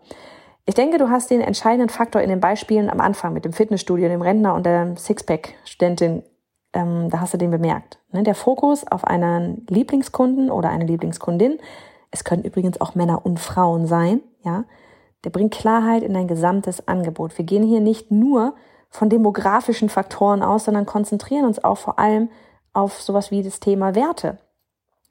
Ich 0.64 0.74
denke, 0.74 0.98
du 0.98 1.10
hast 1.10 1.30
den 1.30 1.40
entscheidenden 1.40 1.88
Faktor 1.88 2.22
in 2.22 2.28
den 2.28 2.40
Beispielen 2.40 2.88
am 2.88 3.00
Anfang 3.00 3.32
mit 3.32 3.44
dem 3.44 3.52
Fitnessstudio, 3.52 4.08
dem 4.08 4.22
Rentner 4.22 4.54
und 4.54 4.64
der 4.64 4.96
Sixpack-Studentin, 4.96 6.22
ähm, 6.72 7.10
da 7.10 7.20
hast 7.20 7.34
du 7.34 7.38
den 7.38 7.50
bemerkt. 7.50 7.98
Ne? 8.12 8.22
Der 8.22 8.34
Fokus 8.34 8.86
auf 8.86 9.04
einen 9.04 9.66
Lieblingskunden 9.68 10.50
oder 10.50 10.70
eine 10.70 10.86
Lieblingskundin, 10.86 11.58
es 12.10 12.24
können 12.24 12.44
übrigens 12.44 12.80
auch 12.80 12.94
Männer 12.94 13.24
und 13.24 13.40
Frauen 13.40 13.86
sein, 13.86 14.20
ja, 14.42 14.64
der 15.24 15.30
bringt 15.30 15.54
Klarheit 15.54 16.02
in 16.02 16.14
dein 16.14 16.26
gesamtes 16.26 16.88
Angebot. 16.88 17.38
Wir 17.38 17.44
gehen 17.44 17.62
hier 17.62 17.80
nicht 17.80 18.10
nur 18.10 18.54
von 18.90 19.08
demografischen 19.08 19.88
Faktoren 19.88 20.42
aus, 20.42 20.64
sondern 20.64 20.84
konzentrieren 20.84 21.46
uns 21.46 21.62
auch 21.62 21.78
vor 21.78 21.98
allem 21.98 22.28
auf 22.72 23.00
sowas 23.00 23.30
wie 23.30 23.42
das 23.42 23.60
Thema 23.60 23.94
Werte. 23.94 24.38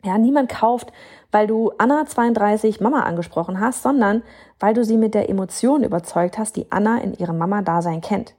Ja, 0.04 0.18
niemand 0.18 0.50
kauft, 0.50 0.92
weil 1.32 1.48
du 1.48 1.72
Anna 1.78 2.06
32 2.06 2.82
Mama 2.82 3.02
angesprochen 3.02 3.60
hast, 3.60 3.84
sondern 3.84 4.24
weil 4.60 4.74
du 4.74 4.84
sie 4.84 4.98
mit 4.98 5.14
der 5.14 5.30
Emotion 5.30 5.84
überzeugt 5.84 6.38
hast, 6.38 6.56
die 6.56 6.72
Anna 6.72 6.98
in 6.98 7.14
ihrem 7.14 7.38
Mama-Dasein 7.38 8.02
kennt. 8.02 8.36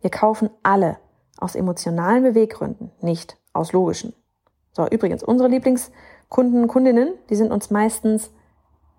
Wir 0.00 0.10
kaufen 0.10 0.50
alle 0.62 0.98
aus 1.40 1.54
emotionalen 1.54 2.22
Beweggründen, 2.22 2.90
nicht 3.00 3.36
aus 3.52 3.72
logischen. 3.72 4.14
So, 4.72 4.86
übrigens, 4.86 5.22
unsere 5.22 5.48
Lieblingskunden, 5.48 6.68
Kundinnen, 6.68 7.14
die 7.28 7.36
sind 7.36 7.52
uns 7.52 7.70
meistens 7.70 8.30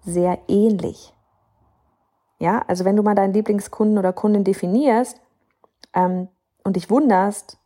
sehr 0.04 0.40
ähnlich. 0.48 1.14
Ja, 2.40 2.64
also 2.68 2.86
wenn 2.86 2.96
du 2.96 3.04
mal 3.04 3.16
deinen 3.16 3.34
Lieblingskunden 3.34 3.98
oder 3.98 4.14
Kundin 4.14 4.44
definierst 4.44 5.22
ähm, 5.94 6.28
und 6.64 6.76
dich 6.76 6.90
wunderst, 6.90 7.60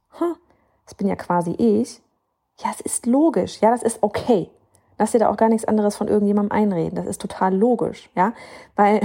das 0.85 0.95
bin 0.95 1.07
ja 1.07 1.15
quasi 1.15 1.51
ich, 1.51 2.01
ja, 2.59 2.69
es 2.71 2.81
ist 2.81 3.05
logisch. 3.05 3.59
Ja, 3.61 3.71
das 3.71 3.83
ist 3.83 4.01
okay. 4.01 4.49
Lass 4.97 5.11
dir 5.11 5.19
da 5.19 5.29
auch 5.29 5.37
gar 5.37 5.49
nichts 5.49 5.67
anderes 5.67 5.97
von 5.97 6.07
irgendjemandem 6.07 6.51
einreden. 6.51 6.95
Das 6.95 7.05
ist 7.05 7.21
total 7.21 7.53
logisch. 7.53 8.09
Ja, 8.15 8.33
weil 8.75 9.01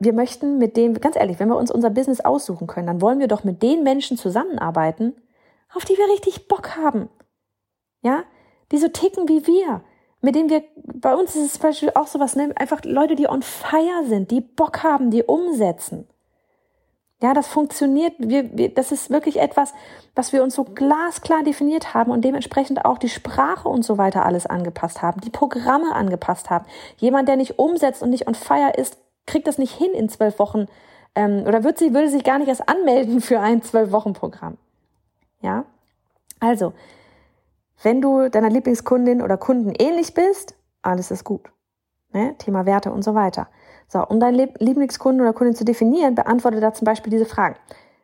wir 0.00 0.14
möchten 0.14 0.58
mit 0.58 0.76
dem, 0.76 0.94
ganz 0.94 1.14
ehrlich, 1.14 1.38
wenn 1.38 1.48
wir 1.48 1.56
uns 1.56 1.70
unser 1.70 1.90
Business 1.90 2.20
aussuchen 2.20 2.66
können, 2.66 2.86
dann 2.86 3.02
wollen 3.02 3.20
wir 3.20 3.28
doch 3.28 3.44
mit 3.44 3.62
den 3.62 3.82
Menschen 3.82 4.16
zusammenarbeiten, 4.16 5.14
auf 5.74 5.84
die 5.84 5.96
wir 5.96 6.08
richtig 6.08 6.48
Bock 6.48 6.76
haben. 6.76 7.10
Ja, 8.02 8.24
die 8.72 8.78
so 8.78 8.88
ticken 8.88 9.28
wie 9.28 9.46
wir, 9.46 9.82
mit 10.22 10.34
denen 10.34 10.48
wir, 10.48 10.64
bei 10.74 11.14
uns 11.14 11.36
ist 11.36 11.44
es 11.44 11.52
zum 11.54 11.62
Beispiel 11.62 11.92
auch 11.94 12.06
sowas, 12.06 12.34
ne? 12.34 12.52
einfach 12.56 12.80
Leute, 12.82 13.14
die 13.14 13.28
on 13.28 13.42
fire 13.42 14.04
sind, 14.06 14.30
die 14.30 14.40
Bock 14.40 14.82
haben, 14.82 15.10
die 15.10 15.22
umsetzen. 15.22 16.08
Ja, 17.22 17.34
das 17.34 17.48
funktioniert. 17.48 18.14
Wir, 18.16 18.56
wir, 18.56 18.72
das 18.72 18.92
ist 18.92 19.10
wirklich 19.10 19.38
etwas, 19.38 19.74
was 20.14 20.32
wir 20.32 20.42
uns 20.42 20.54
so 20.54 20.64
glasklar 20.64 21.42
definiert 21.42 21.92
haben 21.92 22.10
und 22.10 22.24
dementsprechend 22.24 22.86
auch 22.86 22.96
die 22.96 23.10
Sprache 23.10 23.68
und 23.68 23.84
so 23.84 23.98
weiter 23.98 24.24
alles 24.24 24.46
angepasst 24.46 25.02
haben, 25.02 25.20
die 25.20 25.28
Programme 25.28 25.94
angepasst 25.94 26.48
haben. 26.48 26.64
Jemand, 26.96 27.28
der 27.28 27.36
nicht 27.36 27.58
umsetzt 27.58 28.02
und 28.02 28.08
nicht 28.08 28.26
on 28.26 28.34
fire 28.34 28.72
ist, 28.74 28.96
kriegt 29.30 29.46
das 29.46 29.58
nicht 29.58 29.74
hin 29.74 29.92
in 29.92 30.08
zwölf 30.08 30.38
Wochen 30.38 30.66
ähm, 31.14 31.44
oder 31.46 31.64
wird 31.64 31.78
sie, 31.78 31.94
würde 31.94 32.08
sich 32.08 32.24
gar 32.24 32.38
nicht 32.38 32.48
erst 32.48 32.68
anmelden 32.68 33.20
für 33.20 33.40
ein 33.40 33.62
zwölf 33.62 33.92
Wochen 33.92 34.12
Programm. 34.12 34.58
Ja, 35.40 35.64
also 36.40 36.72
wenn 37.82 38.02
du 38.02 38.28
deiner 38.28 38.50
Lieblingskundin 38.50 39.22
oder 39.22 39.36
Kunden 39.36 39.72
ähnlich 39.78 40.12
bist, 40.12 40.54
alles 40.82 41.10
ist 41.10 41.24
gut. 41.24 41.50
Ne? 42.12 42.34
Thema 42.38 42.66
Werte 42.66 42.92
und 42.92 43.02
so 43.02 43.14
weiter. 43.14 43.48
So, 43.88 44.04
um 44.06 44.20
deinen 44.20 44.50
Lieblingskunden 44.58 45.20
oder 45.22 45.32
Kundin 45.32 45.54
zu 45.54 45.64
definieren, 45.64 46.14
beantworte 46.14 46.60
da 46.60 46.72
zum 46.72 46.84
Beispiel 46.84 47.10
diese 47.10 47.26
Fragen. 47.26 47.56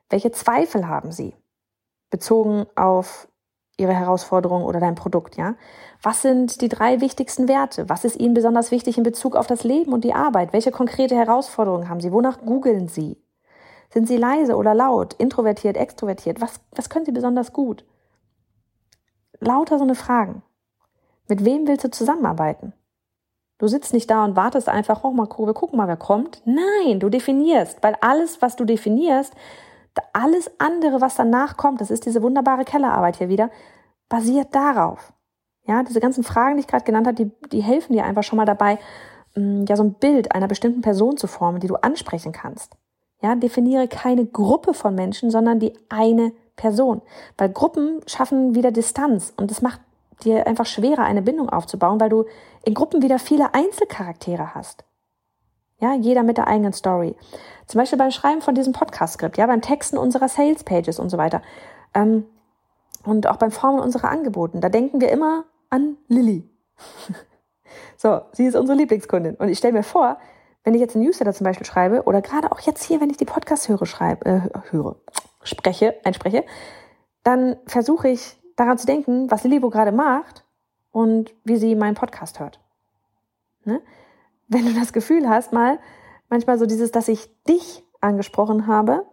Welche 0.09 0.31
Zweifel 0.33 0.89
haben 0.89 1.13
sie? 1.13 1.35
Bezogen 2.11 2.67
auf 2.77 3.29
ihre 3.79 3.95
Herausforderung 3.95 4.65
oder 4.65 4.81
dein 4.81 4.95
Produkt, 4.95 5.37
ja? 5.37 5.55
Was 6.03 6.23
sind 6.23 6.61
die 6.61 6.69
drei 6.69 7.01
wichtigsten 7.01 7.49
Werte? 7.49 7.89
Was 7.89 8.05
ist 8.05 8.17
ihnen 8.17 8.35
besonders 8.35 8.71
wichtig 8.71 8.97
in 8.97 9.05
Bezug 9.05 9.37
auf 9.37 9.47
das 9.47 9.65
Leben 9.65 9.93
und 9.93 10.05
die 10.05 10.15
Arbeit? 10.15 10.53
Welche 10.53 10.71
konkrete 10.71 11.17
Herausforderungen 11.17 11.89
haben 11.89 12.01
sie? 12.01 12.13
Wonach 12.13 12.41
googeln 12.41 12.89
sie? 12.89 13.23
Sind 13.91 14.09
sie 14.09 14.17
leise 14.17 14.57
oder 14.57 14.75
laut? 14.75 15.15
Introvertiert, 15.15 15.77
extrovertiert? 15.77 16.41
Was, 16.41 16.61
was 16.73 16.89
können 16.89 17.05
sie 17.05 17.13
besonders 17.13 17.53
gut? 17.53 17.85
Lauter 19.41 19.79
so 19.79 19.85
eine 19.85 19.95
Fragen. 19.95 20.43
Mit 21.29 21.45
wem 21.45 21.67
willst 21.67 21.85
du 21.85 21.91
zusammenarbeiten? 21.91 22.73
Du 23.59 23.69
sitzt 23.69 23.95
nicht 23.95 24.11
da 24.11 24.25
und 24.25 24.37
wartest 24.37 24.69
einfach, 24.69 25.03
oh 25.03 25.13
mal, 25.13 25.29
wir 25.29 25.55
gucken 25.55 25.79
mal, 25.79 25.89
wer 25.89 25.97
kommt. 25.97 26.43
Nein, 26.45 27.01
du 27.01 27.09
definierst, 27.09 27.83
weil 27.83 27.97
alles, 28.01 28.43
was 28.43 28.57
du 28.57 28.65
definierst, 28.65 29.35
alles 30.13 30.51
andere, 30.59 31.01
was 31.01 31.17
danach 31.17 31.57
kommt, 31.57 31.81
das 31.81 31.91
ist 31.91 32.07
diese 32.07 32.23
wunderbare 32.23 32.65
Kellerarbeit 32.65 33.17
hier 33.17 33.29
wieder, 33.29 33.51
basiert 34.09 34.55
darauf. 34.55 35.13
Ja, 35.65 35.83
diese 35.83 36.01
ganzen 36.01 36.25
Fragen, 36.25 36.57
die 36.57 36.61
ich 36.61 36.69
gerade 36.69 36.85
genannt 36.85 37.07
habe, 37.07 37.17
die, 37.17 37.31
die 37.51 37.63
helfen 37.63 37.93
dir 37.93 38.05
einfach 38.05 38.23
schon 38.23 38.37
mal 38.37 38.45
dabei, 38.45 38.79
mm, 39.35 39.65
ja, 39.69 39.77
so 39.77 39.83
ein 39.83 39.95
Bild 39.95 40.33
einer 40.33 40.49
bestimmten 40.49 40.81
Person 40.81 41.17
zu 41.17 41.27
formen, 41.27 41.61
die 41.61 41.67
du 41.67 41.77
ansprechen 41.77 42.33
kannst. 42.33 42.77
Ja, 43.23 43.35
definiere 43.35 43.89
keine 43.89 44.27
Gruppe 44.27 44.75
von 44.75 44.95
Menschen, 44.95 45.31
sondern 45.31 45.59
die 45.59 45.73
eine 45.89 46.33
Person. 46.55 47.03
Weil 47.37 47.49
Gruppen 47.49 48.01
schaffen 48.07 48.55
wieder 48.55 48.71
Distanz 48.71 49.33
und 49.37 49.51
es 49.51 49.63
macht 49.63 49.81
dir 50.25 50.47
einfach 50.47 50.67
schwerer, 50.67 51.05
eine 51.05 51.23
Bindung 51.23 51.51
aufzubauen, 51.51 52.01
weil 52.01 52.09
du 52.09 52.25
in 52.65 52.75
Gruppen 52.75 53.03
wieder 53.03 53.19
viele 53.19 53.55
Einzelcharaktere 53.55 54.55
hast. 54.55 54.85
Ja, 55.79 55.95
jeder 55.95 56.23
mit 56.23 56.39
der 56.39 56.47
eigenen 56.47 56.73
Story. 56.73 57.15
Zum 57.67 57.79
Beispiel 57.79 57.99
beim 57.99 58.11
Schreiben 58.11 58.41
von 58.41 58.55
diesem 58.55 58.73
Podcast-Skript, 58.73 59.37
ja, 59.37 59.47
beim 59.47 59.61
Texten 59.61 59.99
unserer 59.99 60.29
Sales-Pages 60.29 60.99
und 60.99 61.11
so 61.11 61.19
weiter. 61.19 61.43
Ähm, 61.95 62.25
und 63.05 63.27
auch 63.27 63.37
beim 63.37 63.51
Formen 63.51 63.81
unserer 63.81 64.09
Angeboten. 64.09 64.61
Da 64.61 64.69
denken 64.69 65.01
wir 65.01 65.11
immer 65.11 65.45
an 65.69 65.97
Lilly. 66.09 66.49
so, 67.97 68.21
sie 68.33 68.47
ist 68.47 68.57
unsere 68.57 68.77
Lieblingskundin. 68.77 69.37
Und 69.37 69.49
ich 69.49 69.59
stelle 69.59 69.75
mir 69.75 69.83
vor, 69.83 70.19
wenn 70.65 70.75
ich 70.75 70.81
jetzt 70.81 70.97
einen 70.97 71.05
Newsletter 71.05 71.33
zum 71.33 71.45
Beispiel 71.45 71.67
schreibe 71.67 72.05
oder 72.05 72.23
gerade 72.23 72.51
auch 72.51 72.61
jetzt 72.61 72.83
hier, 72.83 73.01
wenn 73.01 73.11
ich 73.11 73.17
die 73.17 73.25
Podcast 73.25 73.69
höre, 73.69 73.87
schreibe, 73.87 74.27
äh, 74.27 74.41
höre, 74.71 74.97
spreche, 75.43 75.95
einspreche, 76.05 76.45
dann 77.23 77.57
versuche 77.67 78.09
ich 78.09 78.37
daran 78.57 78.79
zu 78.79 78.87
denken, 78.87 79.31
was 79.31 79.45
Lilly 79.45 79.63
wo 79.63 79.71
gerade 79.71 79.93
macht 79.93 80.45
und 80.91 81.35
wie 81.45 81.57
sie 81.57 81.77
meinen 81.77 81.95
Podcast 81.95 82.41
hört. 82.41 82.59
Ne? 83.65 83.81
Wenn 84.49 84.67
du 84.67 84.73
das 84.75 84.93
Gefühl 84.93 85.29
hast, 85.29 85.53
mal 85.53 85.79
manchmal 86.29 86.59
so 86.59 86.67
dieses, 86.67 86.91
dass 86.91 87.09
ich 87.09 87.29
dich 87.45 87.85
angesprochen 88.01 88.67
habe, 88.67 89.05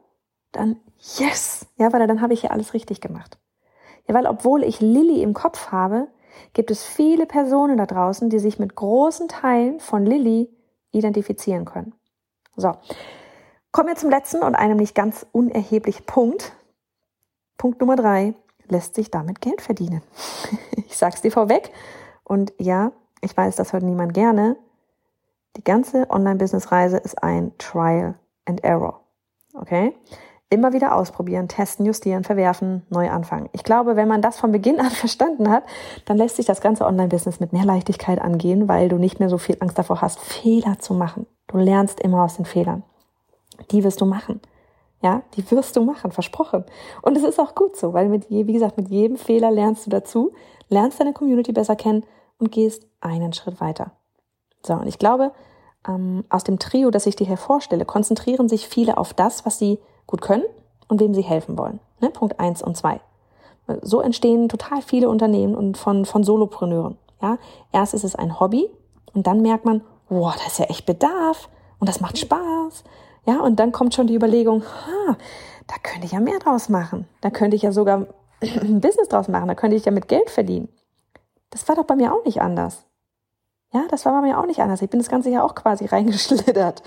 dann 0.51 0.79
yes, 1.17 1.65
ja, 1.77 1.91
weil 1.91 2.07
dann 2.07 2.21
habe 2.21 2.33
ich 2.33 2.43
ja 2.43 2.51
alles 2.51 2.73
richtig 2.73 3.01
gemacht. 3.01 3.37
Ja, 4.07 4.13
weil 4.13 4.27
obwohl 4.27 4.63
ich 4.63 4.81
Lilly 4.81 5.23
im 5.23 5.33
Kopf 5.33 5.71
habe, 5.71 6.07
gibt 6.53 6.71
es 6.71 6.83
viele 6.83 7.25
Personen 7.25 7.77
da 7.77 7.85
draußen, 7.85 8.29
die 8.29 8.39
sich 8.39 8.59
mit 8.59 8.75
großen 8.75 9.27
Teilen 9.27 9.79
von 9.79 10.05
Lilly 10.05 10.49
identifizieren 10.91 11.65
können. 11.65 11.93
So. 12.55 12.73
Kommen 13.71 13.89
wir 13.89 13.95
zum 13.95 14.11
letzten 14.11 14.43
und 14.43 14.55
einem 14.55 14.77
nicht 14.77 14.93
ganz 14.93 15.25
unerheblichen 15.31 16.05
Punkt. 16.05 16.53
Punkt 17.57 17.79
Nummer 17.79 17.95
drei. 17.95 18.35
Lässt 18.67 18.95
sich 18.95 19.09
damit 19.09 19.41
Geld 19.41 19.61
verdienen. 19.61 20.01
Ich 20.85 20.99
sag's 20.99 21.23
dir 21.23 21.31
vorweg. 21.31 21.71
Und 22.23 22.53
ja, 22.59 22.91
ich 23.19 23.35
weiß, 23.35 23.55
das 23.55 23.73
hört 23.73 23.81
niemand 23.81 24.13
gerne. 24.13 24.57
Die 25.55 25.63
ganze 25.63 26.09
Online-Business-Reise 26.09 26.97
ist 26.97 27.21
ein 27.21 27.51
Trial 27.57 28.15
and 28.45 28.63
Error. 28.63 29.01
Okay? 29.53 29.93
Immer 30.49 30.73
wieder 30.73 30.95
ausprobieren, 30.95 31.47
testen, 31.47 31.85
justieren, 31.85 32.23
verwerfen, 32.23 32.83
neu 32.89 33.09
anfangen. 33.09 33.49
Ich 33.53 33.63
glaube, 33.63 33.95
wenn 33.95 34.07
man 34.07 34.21
das 34.21 34.39
von 34.39 34.51
Beginn 34.51 34.79
an 34.79 34.89
verstanden 34.91 35.49
hat, 35.49 35.63
dann 36.05 36.17
lässt 36.17 36.35
sich 36.35 36.45
das 36.45 36.61
ganze 36.61 36.85
Online-Business 36.85 37.39
mit 37.39 37.53
mehr 37.53 37.65
Leichtigkeit 37.65 38.19
angehen, 38.19 38.67
weil 38.67 38.89
du 38.89 38.97
nicht 38.97 39.19
mehr 39.19 39.29
so 39.29 39.37
viel 39.37 39.57
Angst 39.59 39.77
davor 39.77 40.01
hast, 40.01 40.19
Fehler 40.19 40.79
zu 40.79 40.93
machen. 40.93 41.27
Du 41.47 41.57
lernst 41.57 41.99
immer 41.99 42.23
aus 42.23 42.35
den 42.35 42.45
Fehlern. 42.45 42.83
Die 43.71 43.83
wirst 43.83 44.01
du 44.01 44.05
machen. 44.05 44.41
Ja, 45.01 45.21
die 45.35 45.49
wirst 45.51 45.75
du 45.75 45.83
machen, 45.83 46.11
versprochen. 46.11 46.63
Und 47.01 47.17
es 47.17 47.23
ist 47.23 47.39
auch 47.39 47.55
gut 47.55 47.75
so, 47.75 47.93
weil 47.93 48.07
mit, 48.07 48.29
wie 48.29 48.53
gesagt, 48.53 48.77
mit 48.77 48.87
jedem 48.89 49.17
Fehler 49.17 49.51
lernst 49.51 49.85
du 49.85 49.89
dazu, 49.89 50.33
lernst 50.69 50.99
deine 50.99 51.13
Community 51.13 51.51
besser 51.51 51.75
kennen 51.75 52.05
und 52.37 52.51
gehst 52.51 52.87
einen 53.01 53.33
Schritt 53.33 53.59
weiter. 53.59 53.91
So, 54.65 54.73
und 54.73 54.87
ich 54.87 54.99
glaube, 54.99 55.31
ähm, 55.87 56.23
aus 56.29 56.43
dem 56.43 56.59
Trio, 56.59 56.91
das 56.91 57.05
ich 57.05 57.15
dir 57.15 57.27
hier 57.27 57.37
vorstelle, 57.37 57.85
konzentrieren 57.85 58.49
sich 58.49 58.67
viele 58.67 58.97
auf 58.97 59.13
das, 59.13 59.45
was 59.45 59.59
sie 59.59 59.79
gut 60.07 60.21
können 60.21 60.45
und 60.87 60.99
wem 60.99 61.13
sie 61.13 61.21
helfen 61.21 61.57
wollen. 61.57 61.79
Ne? 61.99 62.09
Punkt 62.09 62.39
eins 62.39 62.61
und 62.61 62.77
zwei. 62.77 63.01
So 63.81 64.01
entstehen 64.01 64.49
total 64.49 64.81
viele 64.81 65.09
Unternehmen 65.09 65.55
und 65.55 65.77
von, 65.77 66.05
von 66.05 66.23
Solopreneuren. 66.23 66.97
Ja? 67.21 67.37
Erst 67.71 67.93
ist 67.93 68.03
es 68.03 68.15
ein 68.15 68.39
Hobby 68.39 68.69
und 69.13 69.27
dann 69.27 69.41
merkt 69.41 69.65
man, 69.65 69.81
wow, 70.09 70.35
da 70.35 70.45
ist 70.45 70.59
ja 70.59 70.65
echt 70.65 70.85
Bedarf 70.85 71.49
und 71.79 71.87
das 71.87 72.01
macht 72.01 72.17
Spaß. 72.17 72.83
Ja, 73.25 73.39
und 73.39 73.57
dann 73.57 73.71
kommt 73.71 73.93
schon 73.93 74.07
die 74.07 74.15
Überlegung, 74.15 74.63
ha, 74.63 75.15
da 75.67 75.75
könnte 75.81 76.05
ich 76.05 76.11
ja 76.11 76.19
mehr 76.19 76.39
draus 76.39 76.67
machen. 76.67 77.07
Da 77.21 77.29
könnte 77.29 77.55
ich 77.55 77.61
ja 77.61 77.71
sogar 77.71 78.07
ein 78.41 78.81
Business 78.81 79.07
draus 79.07 79.29
machen. 79.29 79.47
Da 79.47 79.55
könnte 79.55 79.77
ich 79.77 79.85
ja 79.85 79.91
mit 79.91 80.09
Geld 80.09 80.29
verdienen. 80.29 80.67
Das 81.49 81.67
war 81.69 81.75
doch 81.75 81.85
bei 81.85 81.95
mir 81.95 82.13
auch 82.13 82.25
nicht 82.25 82.41
anders. 82.41 82.85
Ja, 83.73 83.85
das 83.89 84.05
war 84.05 84.13
bei 84.13 84.27
mir 84.27 84.37
auch 84.39 84.45
nicht 84.45 84.61
anders. 84.61 84.81
Ich 84.81 84.89
bin 84.89 84.99
das 84.99 85.09
ganze 85.09 85.29
Jahr 85.29 85.43
auch 85.43 85.55
quasi 85.55 85.85
reingeschlittert 85.91 86.83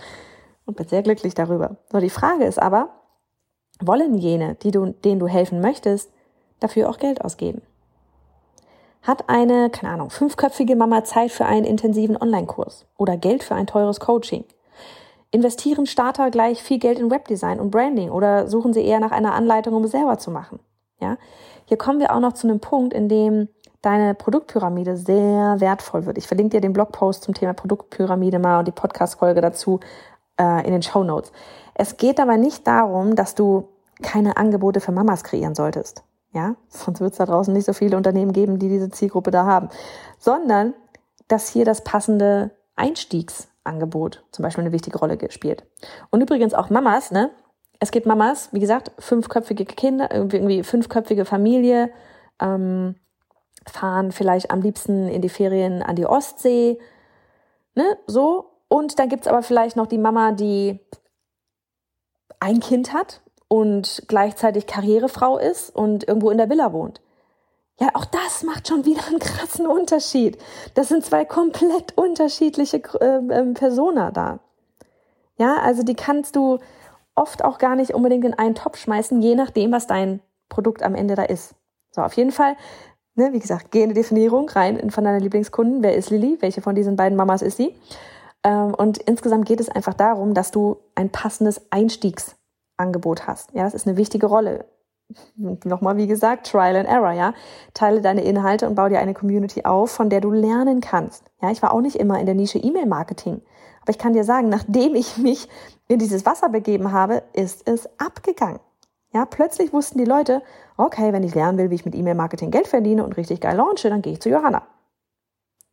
und 0.64 0.76
bin 0.76 0.86
sehr 0.86 1.02
glücklich 1.02 1.34
darüber. 1.34 1.76
So, 1.90 1.98
die 1.98 2.10
Frage 2.10 2.44
ist 2.44 2.60
aber, 2.60 2.90
wollen 3.80 4.16
jene, 4.16 4.54
die 4.54 4.70
du, 4.70 4.86
denen 4.86 5.20
du 5.20 5.26
helfen 5.26 5.60
möchtest, 5.60 6.10
dafür 6.60 6.88
auch 6.88 6.98
Geld 6.98 7.22
ausgeben? 7.24 7.62
Hat 9.02 9.28
eine, 9.28 9.70
keine 9.70 9.92
Ahnung, 9.92 10.10
fünfköpfige 10.10 10.74
Mama 10.74 11.04
Zeit 11.04 11.30
für 11.30 11.44
einen 11.44 11.64
intensiven 11.64 12.16
Online-Kurs 12.16 12.86
oder 12.96 13.16
Geld 13.16 13.42
für 13.42 13.54
ein 13.54 13.66
teures 13.66 14.00
Coaching? 14.00 14.44
Investieren 15.30 15.86
Starter 15.86 16.30
gleich 16.30 16.62
viel 16.62 16.78
Geld 16.78 16.98
in 16.98 17.10
Webdesign 17.10 17.60
und 17.60 17.70
Branding 17.70 18.10
oder 18.10 18.48
suchen 18.48 18.72
sie 18.72 18.84
eher 18.84 19.00
nach 19.00 19.12
einer 19.12 19.34
Anleitung, 19.34 19.74
um 19.74 19.84
es 19.84 19.90
selber 19.90 20.18
zu 20.18 20.30
machen? 20.30 20.60
Ja, 21.00 21.18
hier 21.66 21.76
kommen 21.76 22.00
wir 22.00 22.14
auch 22.14 22.20
noch 22.20 22.32
zu 22.32 22.48
einem 22.48 22.60
Punkt, 22.60 22.94
in 22.94 23.08
dem 23.08 23.48
deine 23.82 24.14
Produktpyramide 24.14 24.96
sehr 24.96 25.56
wertvoll 25.60 26.06
wird. 26.06 26.18
Ich 26.18 26.26
verlinke 26.26 26.56
dir 26.56 26.60
den 26.60 26.72
Blogpost 26.72 27.22
zum 27.22 27.34
Thema 27.34 27.52
Produktpyramide 27.54 28.38
mal 28.38 28.58
und 28.58 28.68
die 28.68 28.72
Podcast-Folge 28.72 29.40
dazu 29.40 29.80
äh, 30.40 30.66
in 30.66 30.72
den 30.72 30.82
Show 30.82 31.04
Notes. 31.04 31.32
Es 31.74 31.96
geht 31.96 32.20
aber 32.20 32.36
nicht 32.36 32.66
darum, 32.66 33.16
dass 33.16 33.34
du 33.34 33.68
keine 34.02 34.36
Angebote 34.36 34.80
für 34.80 34.92
Mamas 34.92 35.24
kreieren 35.24 35.54
solltest. 35.54 36.02
Ja, 36.32 36.54
sonst 36.68 37.00
wird 37.00 37.12
es 37.12 37.18
da 37.18 37.26
draußen 37.26 37.52
nicht 37.52 37.64
so 37.64 37.72
viele 37.72 37.96
Unternehmen 37.96 38.32
geben, 38.32 38.58
die 38.58 38.68
diese 38.68 38.90
Zielgruppe 38.90 39.30
da 39.30 39.46
haben, 39.46 39.68
sondern 40.18 40.74
dass 41.28 41.48
hier 41.48 41.64
das 41.64 41.82
passende 41.82 42.50
Einstiegsangebot 42.76 44.24
zum 44.32 44.42
Beispiel 44.42 44.64
eine 44.64 44.72
wichtige 44.72 44.98
Rolle 44.98 45.18
spielt. 45.30 45.64
Und 46.10 46.20
übrigens 46.20 46.54
auch 46.54 46.70
Mamas, 46.70 47.10
ne? 47.10 47.30
Es 47.78 47.90
gibt 47.90 48.06
Mamas, 48.06 48.50
wie 48.52 48.60
gesagt, 48.60 48.92
fünfköpfige 48.98 49.64
Kinder, 49.66 50.10
irgendwie 50.10 50.62
fünfköpfige 50.62 51.24
Familie, 51.24 51.90
ähm, 52.40 52.96
fahren 53.70 54.12
vielleicht 54.12 54.50
am 54.50 54.60
liebsten 54.60 55.08
in 55.08 55.22
die 55.22 55.28
Ferien 55.28 55.82
an 55.82 55.96
die 55.96 56.06
Ostsee, 56.06 56.78
ne? 57.74 57.98
So. 58.06 58.52
Und 58.68 58.98
dann 58.98 59.08
gibt's 59.08 59.28
aber 59.28 59.42
vielleicht 59.42 59.76
noch 59.76 59.86
die 59.86 59.98
Mama, 59.98 60.32
die 60.32 60.80
ein 62.40 62.58
Kind 62.58 62.92
hat 62.92 63.20
und 63.48 64.02
gleichzeitig 64.08 64.66
Karrierefrau 64.66 65.38
ist 65.38 65.70
und 65.70 66.06
irgendwo 66.08 66.30
in 66.30 66.38
der 66.38 66.50
Villa 66.50 66.72
wohnt. 66.72 67.00
Ja, 67.78 67.90
auch 67.94 68.06
das 68.06 68.42
macht 68.42 68.68
schon 68.68 68.84
wieder 68.86 69.06
einen 69.06 69.18
krassen 69.18 69.66
Unterschied. 69.66 70.38
Das 70.74 70.88
sind 70.88 71.04
zwei 71.04 71.24
komplett 71.24 71.96
unterschiedliche 71.96 72.78
äh, 73.00 73.18
äh, 73.18 73.52
Persona 73.52 74.10
da. 74.10 74.40
Ja, 75.36 75.58
also 75.58 75.82
die 75.82 75.94
kannst 75.94 76.36
du 76.36 76.58
oft 77.14 77.44
auch 77.44 77.58
gar 77.58 77.76
nicht 77.76 77.94
unbedingt 77.94 78.24
in 78.24 78.34
einen 78.34 78.54
Topf 78.54 78.78
schmeißen, 78.78 79.20
je 79.20 79.34
nachdem, 79.34 79.72
was 79.72 79.86
dein 79.86 80.20
Produkt 80.48 80.82
am 80.82 80.94
Ende 80.94 81.14
da 81.14 81.24
ist. 81.24 81.54
So, 81.90 82.02
auf 82.02 82.14
jeden 82.14 82.32
Fall, 82.32 82.56
ne, 83.16 83.32
wie 83.32 83.38
gesagt, 83.38 83.70
geh 83.70 83.82
in 83.82 83.88
die 83.88 83.94
Definierung 83.94 84.48
rein 84.48 84.76
in, 84.76 84.90
von 84.90 85.04
deiner 85.04 85.20
Lieblingskunden. 85.20 85.82
Wer 85.82 85.96
ist 85.96 86.10
Lilly? 86.10 86.38
Welche 86.40 86.60
von 86.60 86.74
diesen 86.74 86.96
beiden 86.96 87.16
Mamas 87.16 87.42
ist 87.42 87.56
sie? 87.56 87.74
Ähm, 88.44 88.74
und 88.74 88.98
insgesamt 88.98 89.46
geht 89.46 89.60
es 89.60 89.68
einfach 89.68 89.94
darum, 89.94 90.34
dass 90.34 90.50
du 90.50 90.76
ein 90.94 91.10
passendes 91.10 91.60
Einstiegsangebot 91.70 93.26
hast. 93.26 93.52
Ja, 93.52 93.64
das 93.64 93.74
ist 93.74 93.86
eine 93.86 93.96
wichtige 93.96 94.26
Rolle. 94.26 94.66
Nochmal, 95.36 95.96
wie 95.96 96.08
gesagt, 96.08 96.50
Trial 96.50 96.76
and 96.76 96.88
Error, 96.88 97.12
ja. 97.12 97.32
Teile 97.74 98.00
deine 98.00 98.22
Inhalte 98.22 98.66
und 98.68 98.74
baue 98.74 98.90
dir 98.90 98.98
eine 98.98 99.14
Community 99.14 99.64
auf, 99.64 99.90
von 99.90 100.10
der 100.10 100.20
du 100.20 100.30
lernen 100.30 100.80
kannst. 100.80 101.24
Ja, 101.40 101.50
ich 101.50 101.62
war 101.62 101.72
auch 101.72 101.80
nicht 101.80 101.96
immer 101.96 102.18
in 102.18 102.26
der 102.26 102.34
Nische 102.34 102.58
E-Mail-Marketing. 102.58 103.40
Aber 103.82 103.90
ich 103.90 103.98
kann 103.98 104.14
dir 104.14 104.24
sagen, 104.24 104.48
nachdem 104.48 104.96
ich 104.96 105.16
mich 105.16 105.48
in 105.86 106.00
dieses 106.00 106.26
Wasser 106.26 106.48
begeben 106.48 106.90
habe, 106.90 107.22
ist 107.32 107.68
es 107.68 107.88
abgegangen. 107.98 108.58
Ja, 109.16 109.24
plötzlich 109.24 109.72
wussten 109.72 109.96
die 109.96 110.04
Leute, 110.04 110.42
okay, 110.76 111.10
wenn 111.14 111.22
ich 111.22 111.34
lernen 111.34 111.56
will, 111.56 111.70
wie 111.70 111.74
ich 111.76 111.86
mit 111.86 111.94
E-Mail-Marketing 111.94 112.50
Geld 112.50 112.68
verdiene 112.68 113.02
und 113.02 113.16
richtig 113.16 113.40
geil 113.40 113.56
launche, 113.56 113.88
dann 113.88 114.02
gehe 114.02 114.12
ich 114.12 114.20
zu 114.20 114.28
Johanna. 114.28 114.66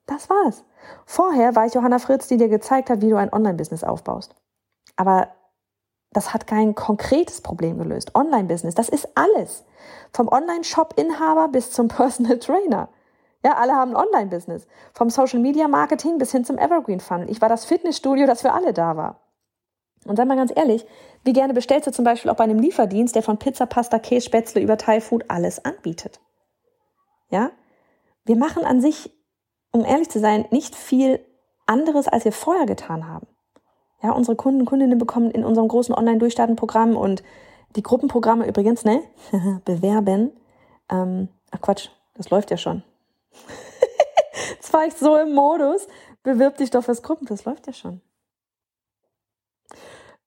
Das 0.06 0.30
war's. 0.30 0.64
Vorher 1.06 1.54
war 1.54 1.66
ich 1.66 1.74
Johanna 1.74 2.00
Fritz, 2.00 2.30
die 2.30 2.38
dir 2.38 2.48
gezeigt 2.48 2.90
hat, 2.90 3.02
wie 3.02 3.10
du 3.10 3.18
ein 3.18 3.34
Online-Business 3.34 3.84
aufbaust. 3.84 4.34
Aber 4.96 5.28
das 6.12 6.34
hat 6.34 6.48
kein 6.48 6.74
konkretes 6.74 7.42
Problem 7.42 7.78
gelöst. 7.78 8.16
Online-Business, 8.16 8.76
das 8.76 8.88
ist 8.88 9.10
alles. 9.16 9.66
Vom 10.14 10.30
Online-Shop-Inhaber 10.30 11.50
bis 11.50 11.74
zum 11.74 11.88
Personal 11.90 12.40
Trainer. 12.40 12.88
Ja, 13.44 13.58
alle 13.58 13.74
haben 13.74 13.94
Online-Business. 13.94 14.68
Vom 14.94 15.10
Social-Media-Marketing 15.10 16.18
bis 16.18 16.32
hin 16.32 16.46
zum 16.46 16.58
Evergreen-Funnel. 16.58 17.30
Ich 17.30 17.42
war 17.42 17.50
das 17.50 17.66
Fitnessstudio, 17.66 18.26
das 18.26 18.40
für 18.40 18.54
alle 18.54 18.72
da 18.72 18.96
war. 18.96 19.20
Und 20.06 20.16
sag 20.16 20.28
mal 20.28 20.36
ganz 20.36 20.52
ehrlich, 20.56 20.86
wie 21.24 21.34
gerne 21.34 21.54
bestellst 21.54 21.88
du 21.88 21.92
zum 21.92 22.06
Beispiel 22.06 22.30
auch 22.30 22.36
bei 22.36 22.44
einem 22.44 22.60
Lieferdienst, 22.60 23.16
der 23.16 23.24
von 23.24 23.38
Pizza, 23.38 23.66
Pasta, 23.66 24.00
Käse, 24.00 24.26
Spätzle 24.26 24.62
über 24.62 24.78
Thai 24.78 25.02
Food 25.02 25.26
alles 25.30 25.64
anbietet? 25.64 26.20
Ja? 27.30 27.52
Wir 28.26 28.36
machen 28.36 28.66
an 28.66 28.82
sich 28.82 29.12
um 29.74 29.84
ehrlich 29.84 30.10
zu 30.10 30.20
sein, 30.20 30.46
nicht 30.52 30.76
viel 30.76 31.20
anderes, 31.66 32.08
als 32.08 32.24
wir 32.24 32.32
vorher 32.32 32.66
getan 32.66 33.08
haben. 33.08 33.28
Ja, 34.02 34.12
unsere 34.12 34.38
Kunden 34.38 34.62
und 34.62 34.66
Kundinnen 34.66 34.98
bekommen 34.98 35.32
in 35.32 35.44
unserem 35.44 35.68
großen 35.68 35.96
Online-Durchstarten-Programm 35.96 36.96
und 36.96 37.24
die 37.76 37.84
Gruppenprogramme 37.84 38.48
übrigens, 38.48 38.86
ne? 38.86 39.02
Bewerben. 39.66 40.32
Ähm, 40.90 41.30
ach 41.52 41.62
Quatsch, 41.62 41.90
das 42.14 42.30
läuft 42.30 42.52
ja 42.52 42.58
schon. 42.58 42.84
Jetzt 44.52 44.72
war 44.72 44.86
ich 44.86 44.94
so 44.94 45.18
im 45.18 45.34
Modus. 45.34 45.88
Bewirb 46.22 46.58
dich 46.58 46.70
doch 46.70 46.84
fürs 46.84 47.02
Gruppen, 47.02 47.26
das 47.26 47.46
läuft 47.46 47.68
ja 47.68 47.74
schon. 47.74 48.02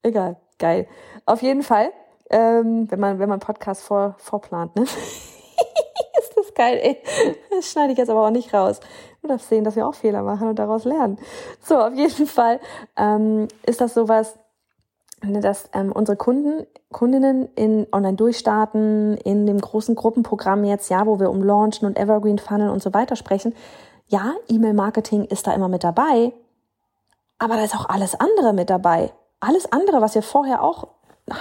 Egal, 0.06 0.36
geil. 0.58 0.86
Auf 1.24 1.42
jeden 1.42 1.62
Fall 1.62 1.90
ähm, 2.30 2.90
wenn 2.90 3.00
man, 3.00 3.18
wenn 3.18 3.28
man 3.28 3.40
Podcast 3.40 3.82
vor, 3.82 4.14
vorplant, 4.18 4.74
ne? 4.76 4.82
ist 6.18 6.36
das 6.36 6.54
geil, 6.54 6.78
ey. 6.82 7.02
Das 7.50 7.70
schneide 7.70 7.92
ich 7.92 7.98
jetzt 7.98 8.10
aber 8.10 8.26
auch 8.26 8.30
nicht 8.30 8.52
raus. 8.52 8.80
Du 9.22 9.28
darfst 9.28 9.48
sehen, 9.48 9.64
dass 9.64 9.76
wir 9.76 9.86
auch 9.86 9.94
Fehler 9.94 10.22
machen 10.22 10.48
und 10.48 10.58
daraus 10.58 10.84
lernen. 10.84 11.18
So, 11.62 11.78
auf 11.78 11.94
jeden 11.94 12.26
Fall 12.26 12.60
ähm, 12.96 13.48
ist 13.64 13.80
das 13.80 13.94
sowas, 13.94 14.38
ne, 15.22 15.40
dass 15.40 15.68
ähm, 15.72 15.92
unsere 15.92 16.16
Kunden, 16.16 16.66
Kundinnen 16.90 17.48
in 17.54 17.86
online 17.92 18.16
durchstarten, 18.16 19.16
in 19.18 19.46
dem 19.46 19.60
großen 19.60 19.94
Gruppenprogramm 19.94 20.64
jetzt, 20.64 20.90
ja, 20.90 21.06
wo 21.06 21.20
wir 21.20 21.30
um 21.30 21.42
Launchen 21.42 21.86
und 21.86 21.98
Evergreen 21.98 22.38
Funnel 22.38 22.70
und 22.70 22.82
so 22.82 22.92
weiter 22.92 23.16
sprechen. 23.16 23.54
Ja, 24.08 24.34
E-Mail-Marketing 24.48 25.24
ist 25.24 25.46
da 25.46 25.52
immer 25.52 25.68
mit 25.68 25.82
dabei, 25.82 26.32
aber 27.38 27.56
da 27.56 27.64
ist 27.64 27.74
auch 27.74 27.88
alles 27.88 28.18
andere 28.18 28.52
mit 28.52 28.70
dabei. 28.70 29.12
Alles 29.40 29.70
andere, 29.72 30.00
was 30.00 30.14
wir 30.14 30.22
vorher 30.22 30.62
auch 30.62 30.88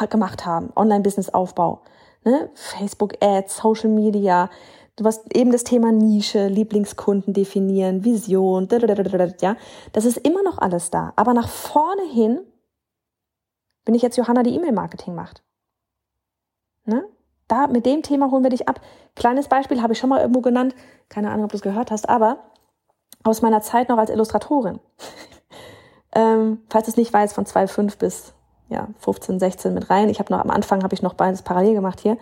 gemacht 0.09 0.45
haben. 0.45 0.71
Online-Business-Aufbau, 0.75 1.81
ne? 2.23 2.49
Facebook-Ads, 2.53 3.57
Social 3.57 3.89
Media. 3.89 4.49
Du 4.95 5.05
hast 5.05 5.35
eben 5.35 5.51
das 5.51 5.63
Thema 5.63 5.91
Nische, 5.91 6.47
Lieblingskunden 6.47 7.33
definieren, 7.33 8.03
Vision, 8.03 8.67
ja. 9.41 9.55
Das 9.91 10.05
ist 10.05 10.17
immer 10.17 10.41
noch 10.41 10.57
alles 10.57 10.89
da. 10.89 11.13
Aber 11.15 11.33
nach 11.33 11.49
vorne 11.49 12.03
hin 12.03 12.39
bin 13.83 13.93
ich 13.93 14.01
jetzt 14.01 14.17
Johanna, 14.17 14.43
die 14.43 14.55
E-Mail-Marketing 14.55 15.13
macht. 15.13 15.43
Ne? 16.85 17.05
Da, 17.47 17.67
mit 17.67 17.85
dem 17.85 18.01
Thema 18.01 18.31
holen 18.31 18.43
wir 18.43 18.49
dich 18.49 18.67
ab. 18.67 18.81
Kleines 19.15 19.47
Beispiel 19.47 19.81
habe 19.81 19.93
ich 19.93 19.99
schon 19.99 20.09
mal 20.09 20.21
irgendwo 20.21 20.41
genannt. 20.41 20.73
Keine 21.09 21.29
Ahnung, 21.29 21.45
ob 21.45 21.51
du 21.51 21.57
es 21.57 21.61
gehört 21.61 21.91
hast, 21.91 22.09
aber 22.09 22.39
aus 23.23 23.41
meiner 23.41 23.61
Zeit 23.61 23.89
noch 23.89 23.97
als 23.97 24.09
Illustratorin. 24.09 24.79
Ähm, 26.15 26.59
falls 26.69 26.87
es 26.87 26.97
nicht 26.97 27.13
weißt, 27.13 27.35
von 27.35 27.45
2,5 27.45 27.97
bis 27.99 28.33
ja, 28.69 28.87
15, 28.99 29.39
16 29.39 29.73
mit 29.73 29.89
rein. 29.89 30.09
Ich 30.09 30.19
habe 30.19 30.33
noch 30.33 30.39
am 30.39 30.49
Anfang 30.49 30.83
habe 30.83 30.95
ich 30.95 31.01
noch 31.01 31.13
beides 31.13 31.43
parallel 31.43 31.75
gemacht 31.75 31.99
hier. 31.99 32.17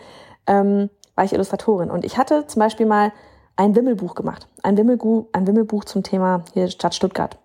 Ähm, 0.46 0.90
war 1.16 1.24
ich 1.24 1.34
Illustratorin 1.34 1.92
und 1.92 2.04
ich 2.04 2.18
hatte 2.18 2.48
zum 2.48 2.60
Beispiel 2.60 2.86
mal 2.86 3.14
ein 3.56 3.76
Wimmelbuch 3.76 4.16
gemacht, 4.16 4.48
ein 4.64 4.78
Wimmelbuch, 4.78 5.28
ein 5.32 5.46
Wimmelbuch 5.46 5.86
zum 5.86 6.02
Thema 6.02 6.44
hier 6.54 6.70
Stadt 6.70 6.96
Stuttgart. 6.96 7.38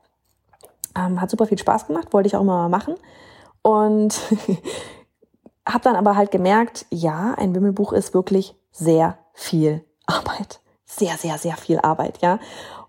Ähm, 0.97 1.21
hat 1.21 1.31
super 1.31 1.47
viel 1.47 1.59
Spaß 1.59 1.87
gemacht, 1.87 2.13
wollte 2.13 2.29
ich 2.29 2.35
auch 2.35 2.41
immer 2.41 2.57
mal 2.57 2.71
machen 2.71 2.95
und 3.63 4.19
habe 5.69 5.85
dann 5.85 5.97
aber 5.97 6.17
halt 6.17 6.31
gemerkt, 6.31 6.87
ja, 6.91 7.35
ein 7.37 7.55
Wimmelbuch 7.55 7.93
ist 7.93 8.15
wirklich 8.15 8.57
sehr 8.73 9.19
viel 9.35 9.85
Arbeit, 10.07 10.61
sehr 10.87 11.17
sehr 11.19 11.37
sehr 11.37 11.57
viel 11.59 11.79
Arbeit, 11.79 12.19
ja 12.23 12.41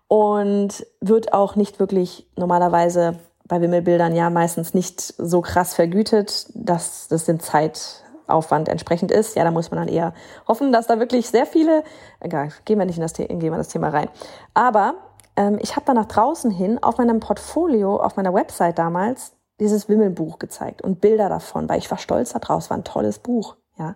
und 0.09 0.87
wird 0.99 1.33
auch 1.33 1.55
nicht 1.55 1.79
wirklich 1.79 2.27
normalerweise 2.35 3.19
bei 3.49 3.59
Wimmelbildern 3.59 4.15
ja 4.15 4.29
meistens 4.29 4.73
nicht 4.73 5.01
so 5.01 5.41
krass 5.41 5.73
vergütet, 5.73 6.47
dass 6.53 7.07
das 7.09 7.25
dem 7.25 7.39
Zeitaufwand 7.39 8.69
entsprechend 8.69 9.11
ist. 9.11 9.35
Ja, 9.35 9.43
da 9.43 9.51
muss 9.51 9.71
man 9.71 9.79
dann 9.79 9.93
eher 9.93 10.13
hoffen, 10.47 10.71
dass 10.71 10.87
da 10.87 10.99
wirklich 10.99 11.29
sehr 11.29 11.45
viele, 11.45 11.83
egal, 12.21 12.49
gehen 12.63 12.79
wir 12.79 12.85
nicht 12.85 12.97
in 12.97 13.01
das, 13.01 13.13
gehen 13.13 13.41
wir 13.41 13.51
in 13.51 13.57
das 13.57 13.67
Thema 13.67 13.89
rein. 13.89 14.07
Aber 14.53 14.93
ähm, 15.35 15.57
ich 15.61 15.75
habe 15.75 15.85
dann 15.85 15.95
nach 15.95 16.05
draußen 16.05 16.51
hin 16.51 16.81
auf 16.81 16.99
meinem 16.99 17.19
Portfolio, 17.19 17.97
auf 17.97 18.15
meiner 18.15 18.33
Website 18.33 18.77
damals, 18.77 19.33
dieses 19.59 19.89
Wimmelbuch 19.89 20.39
gezeigt 20.39 20.81
und 20.81 21.01
Bilder 21.01 21.27
davon, 21.27 21.67
weil 21.67 21.79
ich 21.79 21.91
war 21.91 21.97
stolz 21.97 22.31
daraus, 22.31 22.69
war 22.69 22.77
ein 22.77 22.85
tolles 22.85 23.19
Buch, 23.19 23.57
ja. 23.77 23.95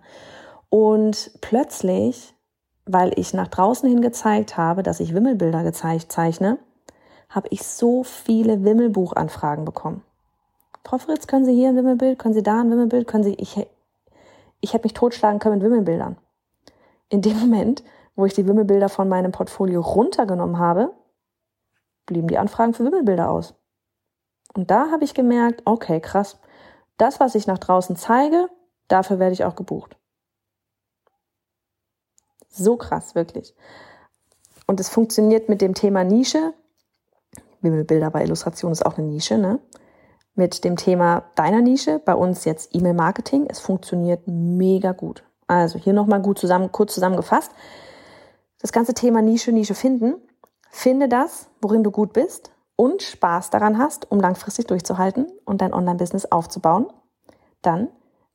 Und 0.68 1.30
plötzlich, 1.40 2.34
weil 2.84 3.12
ich 3.16 3.32
nach 3.32 3.48
draußen 3.48 3.88
hin 3.88 4.02
gezeigt 4.02 4.56
habe, 4.56 4.82
dass 4.82 5.00
ich 5.00 5.14
Wimmelbilder 5.14 5.62
gezeigt 5.62 6.10
zeichne, 6.10 6.58
habe 7.34 7.48
ich 7.50 7.64
so 7.64 8.04
viele 8.04 8.64
Wimmelbuchanfragen 8.64 9.64
bekommen. 9.64 10.02
Frau 10.84 10.98
Fritz, 10.98 11.26
können 11.26 11.44
Sie 11.44 11.54
hier 11.54 11.70
ein 11.70 11.76
Wimmelbild? 11.76 12.18
Können 12.18 12.34
Sie 12.34 12.42
da 12.42 12.60
ein 12.60 12.70
Wimmelbild? 12.70 13.08
Können 13.08 13.24
Sie, 13.24 13.34
ich, 13.34 13.66
ich 14.60 14.72
hätte 14.72 14.84
mich 14.84 14.94
totschlagen 14.94 15.40
können 15.40 15.56
mit 15.56 15.64
Wimmelbildern. 15.64 16.16
In 17.08 17.22
dem 17.22 17.38
Moment, 17.40 17.82
wo 18.14 18.24
ich 18.24 18.34
die 18.34 18.46
Wimmelbilder 18.46 18.88
von 18.88 19.08
meinem 19.08 19.32
Portfolio 19.32 19.80
runtergenommen 19.80 20.58
habe, 20.58 20.92
blieben 22.06 22.28
die 22.28 22.38
Anfragen 22.38 22.74
für 22.74 22.84
Wimmelbilder 22.84 23.30
aus. 23.30 23.54
Und 24.54 24.70
da 24.70 24.90
habe 24.90 25.04
ich 25.04 25.14
gemerkt, 25.14 25.62
okay, 25.64 26.00
krass, 26.00 26.38
das, 26.98 27.18
was 27.18 27.34
ich 27.34 27.46
nach 27.46 27.58
draußen 27.58 27.96
zeige, 27.96 28.48
dafür 28.86 29.18
werde 29.18 29.32
ich 29.32 29.44
auch 29.44 29.56
gebucht. 29.56 29.96
So 32.48 32.76
krass, 32.76 33.16
wirklich. 33.16 33.54
Und 34.66 34.78
es 34.78 34.88
funktioniert 34.88 35.48
mit 35.48 35.60
dem 35.60 35.74
Thema 35.74 36.04
Nische 36.04 36.54
Wimmelbilder 37.64 38.10
bei 38.10 38.22
Illustration 38.22 38.70
ist 38.70 38.86
auch 38.86 38.98
eine 38.98 39.06
Nische, 39.06 39.38
ne? 39.38 39.58
Mit 40.36 40.64
dem 40.64 40.76
Thema 40.76 41.24
deiner 41.34 41.60
Nische, 41.60 42.00
bei 42.04 42.14
uns 42.14 42.44
jetzt 42.44 42.74
E-Mail-Marketing. 42.74 43.46
Es 43.48 43.60
funktioniert 43.60 44.22
mega 44.26 44.92
gut. 44.92 45.24
Also 45.46 45.78
hier 45.78 45.92
nochmal 45.92 46.20
gut 46.22 46.38
zusammen, 46.38 46.72
kurz 46.72 46.94
zusammengefasst. 46.94 47.52
Das 48.60 48.72
ganze 48.72 48.94
Thema 48.94 49.22
Nische, 49.22 49.52
Nische 49.52 49.74
finden. 49.74 50.14
Finde 50.70 51.08
das, 51.08 51.48
worin 51.62 51.84
du 51.84 51.90
gut 51.90 52.12
bist 52.12 52.50
und 52.76 53.02
Spaß 53.02 53.50
daran 53.50 53.78
hast, 53.78 54.10
um 54.10 54.20
langfristig 54.20 54.66
durchzuhalten 54.66 55.26
und 55.44 55.60
dein 55.60 55.72
Online-Business 55.72 56.26
aufzubauen. 56.26 56.86
Dann 57.62 57.88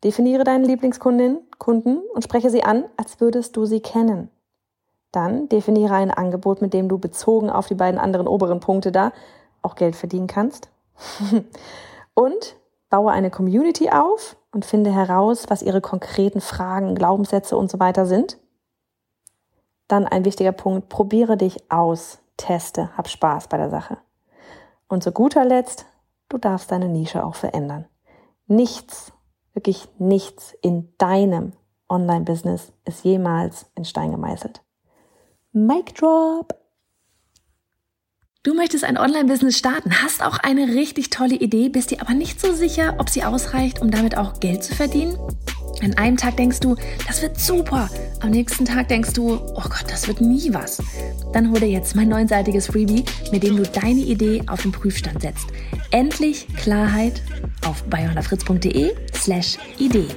definiere 0.04 0.44
deine 0.44 0.65
Lieblingskundin, 0.65 1.39
Kunden 1.58 2.00
und 2.13 2.24
spreche 2.24 2.50
sie 2.50 2.63
an, 2.63 2.86
als 2.96 3.20
würdest 3.20 3.58
du 3.58 3.65
sie 3.65 3.82
kennen. 3.82 4.30
Dann 5.12 5.50
definiere 5.50 5.95
ein 5.95 6.12
Angebot, 6.12 6.62
mit 6.62 6.74
dem 6.74 6.88
du 6.88 6.98
bezogen 6.98 7.50
auf 7.50 7.67
die 7.67 7.76
beiden 7.76 8.00
anderen 8.00 8.28
oberen 8.28 8.60
Punkte 8.60 8.91
da 8.91 9.12
auch 9.62 9.76
Geld 9.76 9.95
verdienen 9.95 10.28
kannst. 10.28 10.69
und 12.13 12.56
baue 12.89 13.12
eine 13.12 13.32
Community 13.32 13.89
auf 13.89 14.36
und 14.52 14.65
finde 14.65 14.91
heraus, 14.91 15.45
was 15.48 15.62
ihre 15.62 15.82
konkreten 15.82 16.41
Fragen, 16.41 16.95
Glaubenssätze 16.95 17.56
und 17.56 17.69
so 17.69 17.80
weiter 17.80 18.06
sind. 18.06 18.38
Dann 19.88 20.06
ein 20.06 20.26
wichtiger 20.26 20.52
Punkt, 20.52 20.89
probiere 20.89 21.38
dich 21.38 21.72
aus, 21.72 22.19
teste, 22.38 22.95
hab 22.98 23.08
Spaß 23.10 23.48
bei 23.48 23.58
der 23.58 23.69
Sache. 23.69 23.98
Und 24.88 25.04
zu 25.04 25.12
guter 25.12 25.45
Letzt, 25.45 25.86
du 26.30 26.38
darfst 26.38 26.72
deine 26.72 26.88
Nische 26.88 27.24
auch 27.24 27.36
verändern. 27.36 27.86
Nichts, 28.48 29.13
wirklich 29.54 29.88
nichts 30.00 30.54
in 30.62 30.93
deinem 30.98 31.54
Online-Business 31.89 32.72
ist 32.86 33.04
jemals 33.04 33.67
in 33.76 33.86
Stein 33.86 34.12
gemeißelt. 34.12 34.62
Mic 35.52 35.96
Drop. 35.96 36.54
Du 38.44 38.54
möchtest 38.54 38.84
ein 38.84 39.00
Online-Business 39.00 39.58
starten, 39.58 40.04
hast 40.04 40.24
auch 40.24 40.38
eine 40.38 40.76
richtig 40.76 41.10
tolle 41.10 41.34
Idee, 41.34 41.70
bist 41.70 41.90
dir 41.90 42.02
aber 42.02 42.14
nicht 42.14 42.40
so 42.40 42.54
sicher, 42.54 42.98
ob 43.00 43.10
sie 43.10 43.24
ausreicht, 43.24 43.82
um 43.82 43.90
damit 43.90 44.16
auch 44.16 44.40
Geld 44.40 44.64
zu 44.64 44.76
verdienen? 44.76 45.18
An 45.82 45.96
einem 45.96 46.18
Tag 46.18 46.38
denkst 46.38 46.60
du, 46.60 46.76
das 47.08 47.24
wird 47.24 47.40
super. 47.40 47.90
Am 48.20 48.30
nächsten 48.30 48.66
Tag 48.66 48.90
denkst 48.90 49.14
du, 49.14 49.34
oh 49.34 49.64
Gott, 49.64 49.86
das 49.88 50.08
wird 50.08 50.22
nie 50.22 50.54
was. 50.54 50.84
Dann 51.34 51.50
hol 51.50 51.60
dir 51.60 51.70
jetzt 51.70 51.96
mein 51.96 52.10
neunseitiges 52.10 52.68
Freebie, 52.68 53.04
mit 53.32 53.42
dem 53.42 53.58
du 53.58 53.64
deine 53.64 54.02
Idee 54.02 54.44
auf 54.46 54.62
den 54.62 54.72
Prüfstand 54.72 55.24
setzt. 55.24 55.48
Endlich 55.90 56.48
Klarheit 56.58 57.24
auf 57.66 57.84
bayonafritz.de 57.86 58.94
slash 59.16 59.58
Idee. 59.80 60.08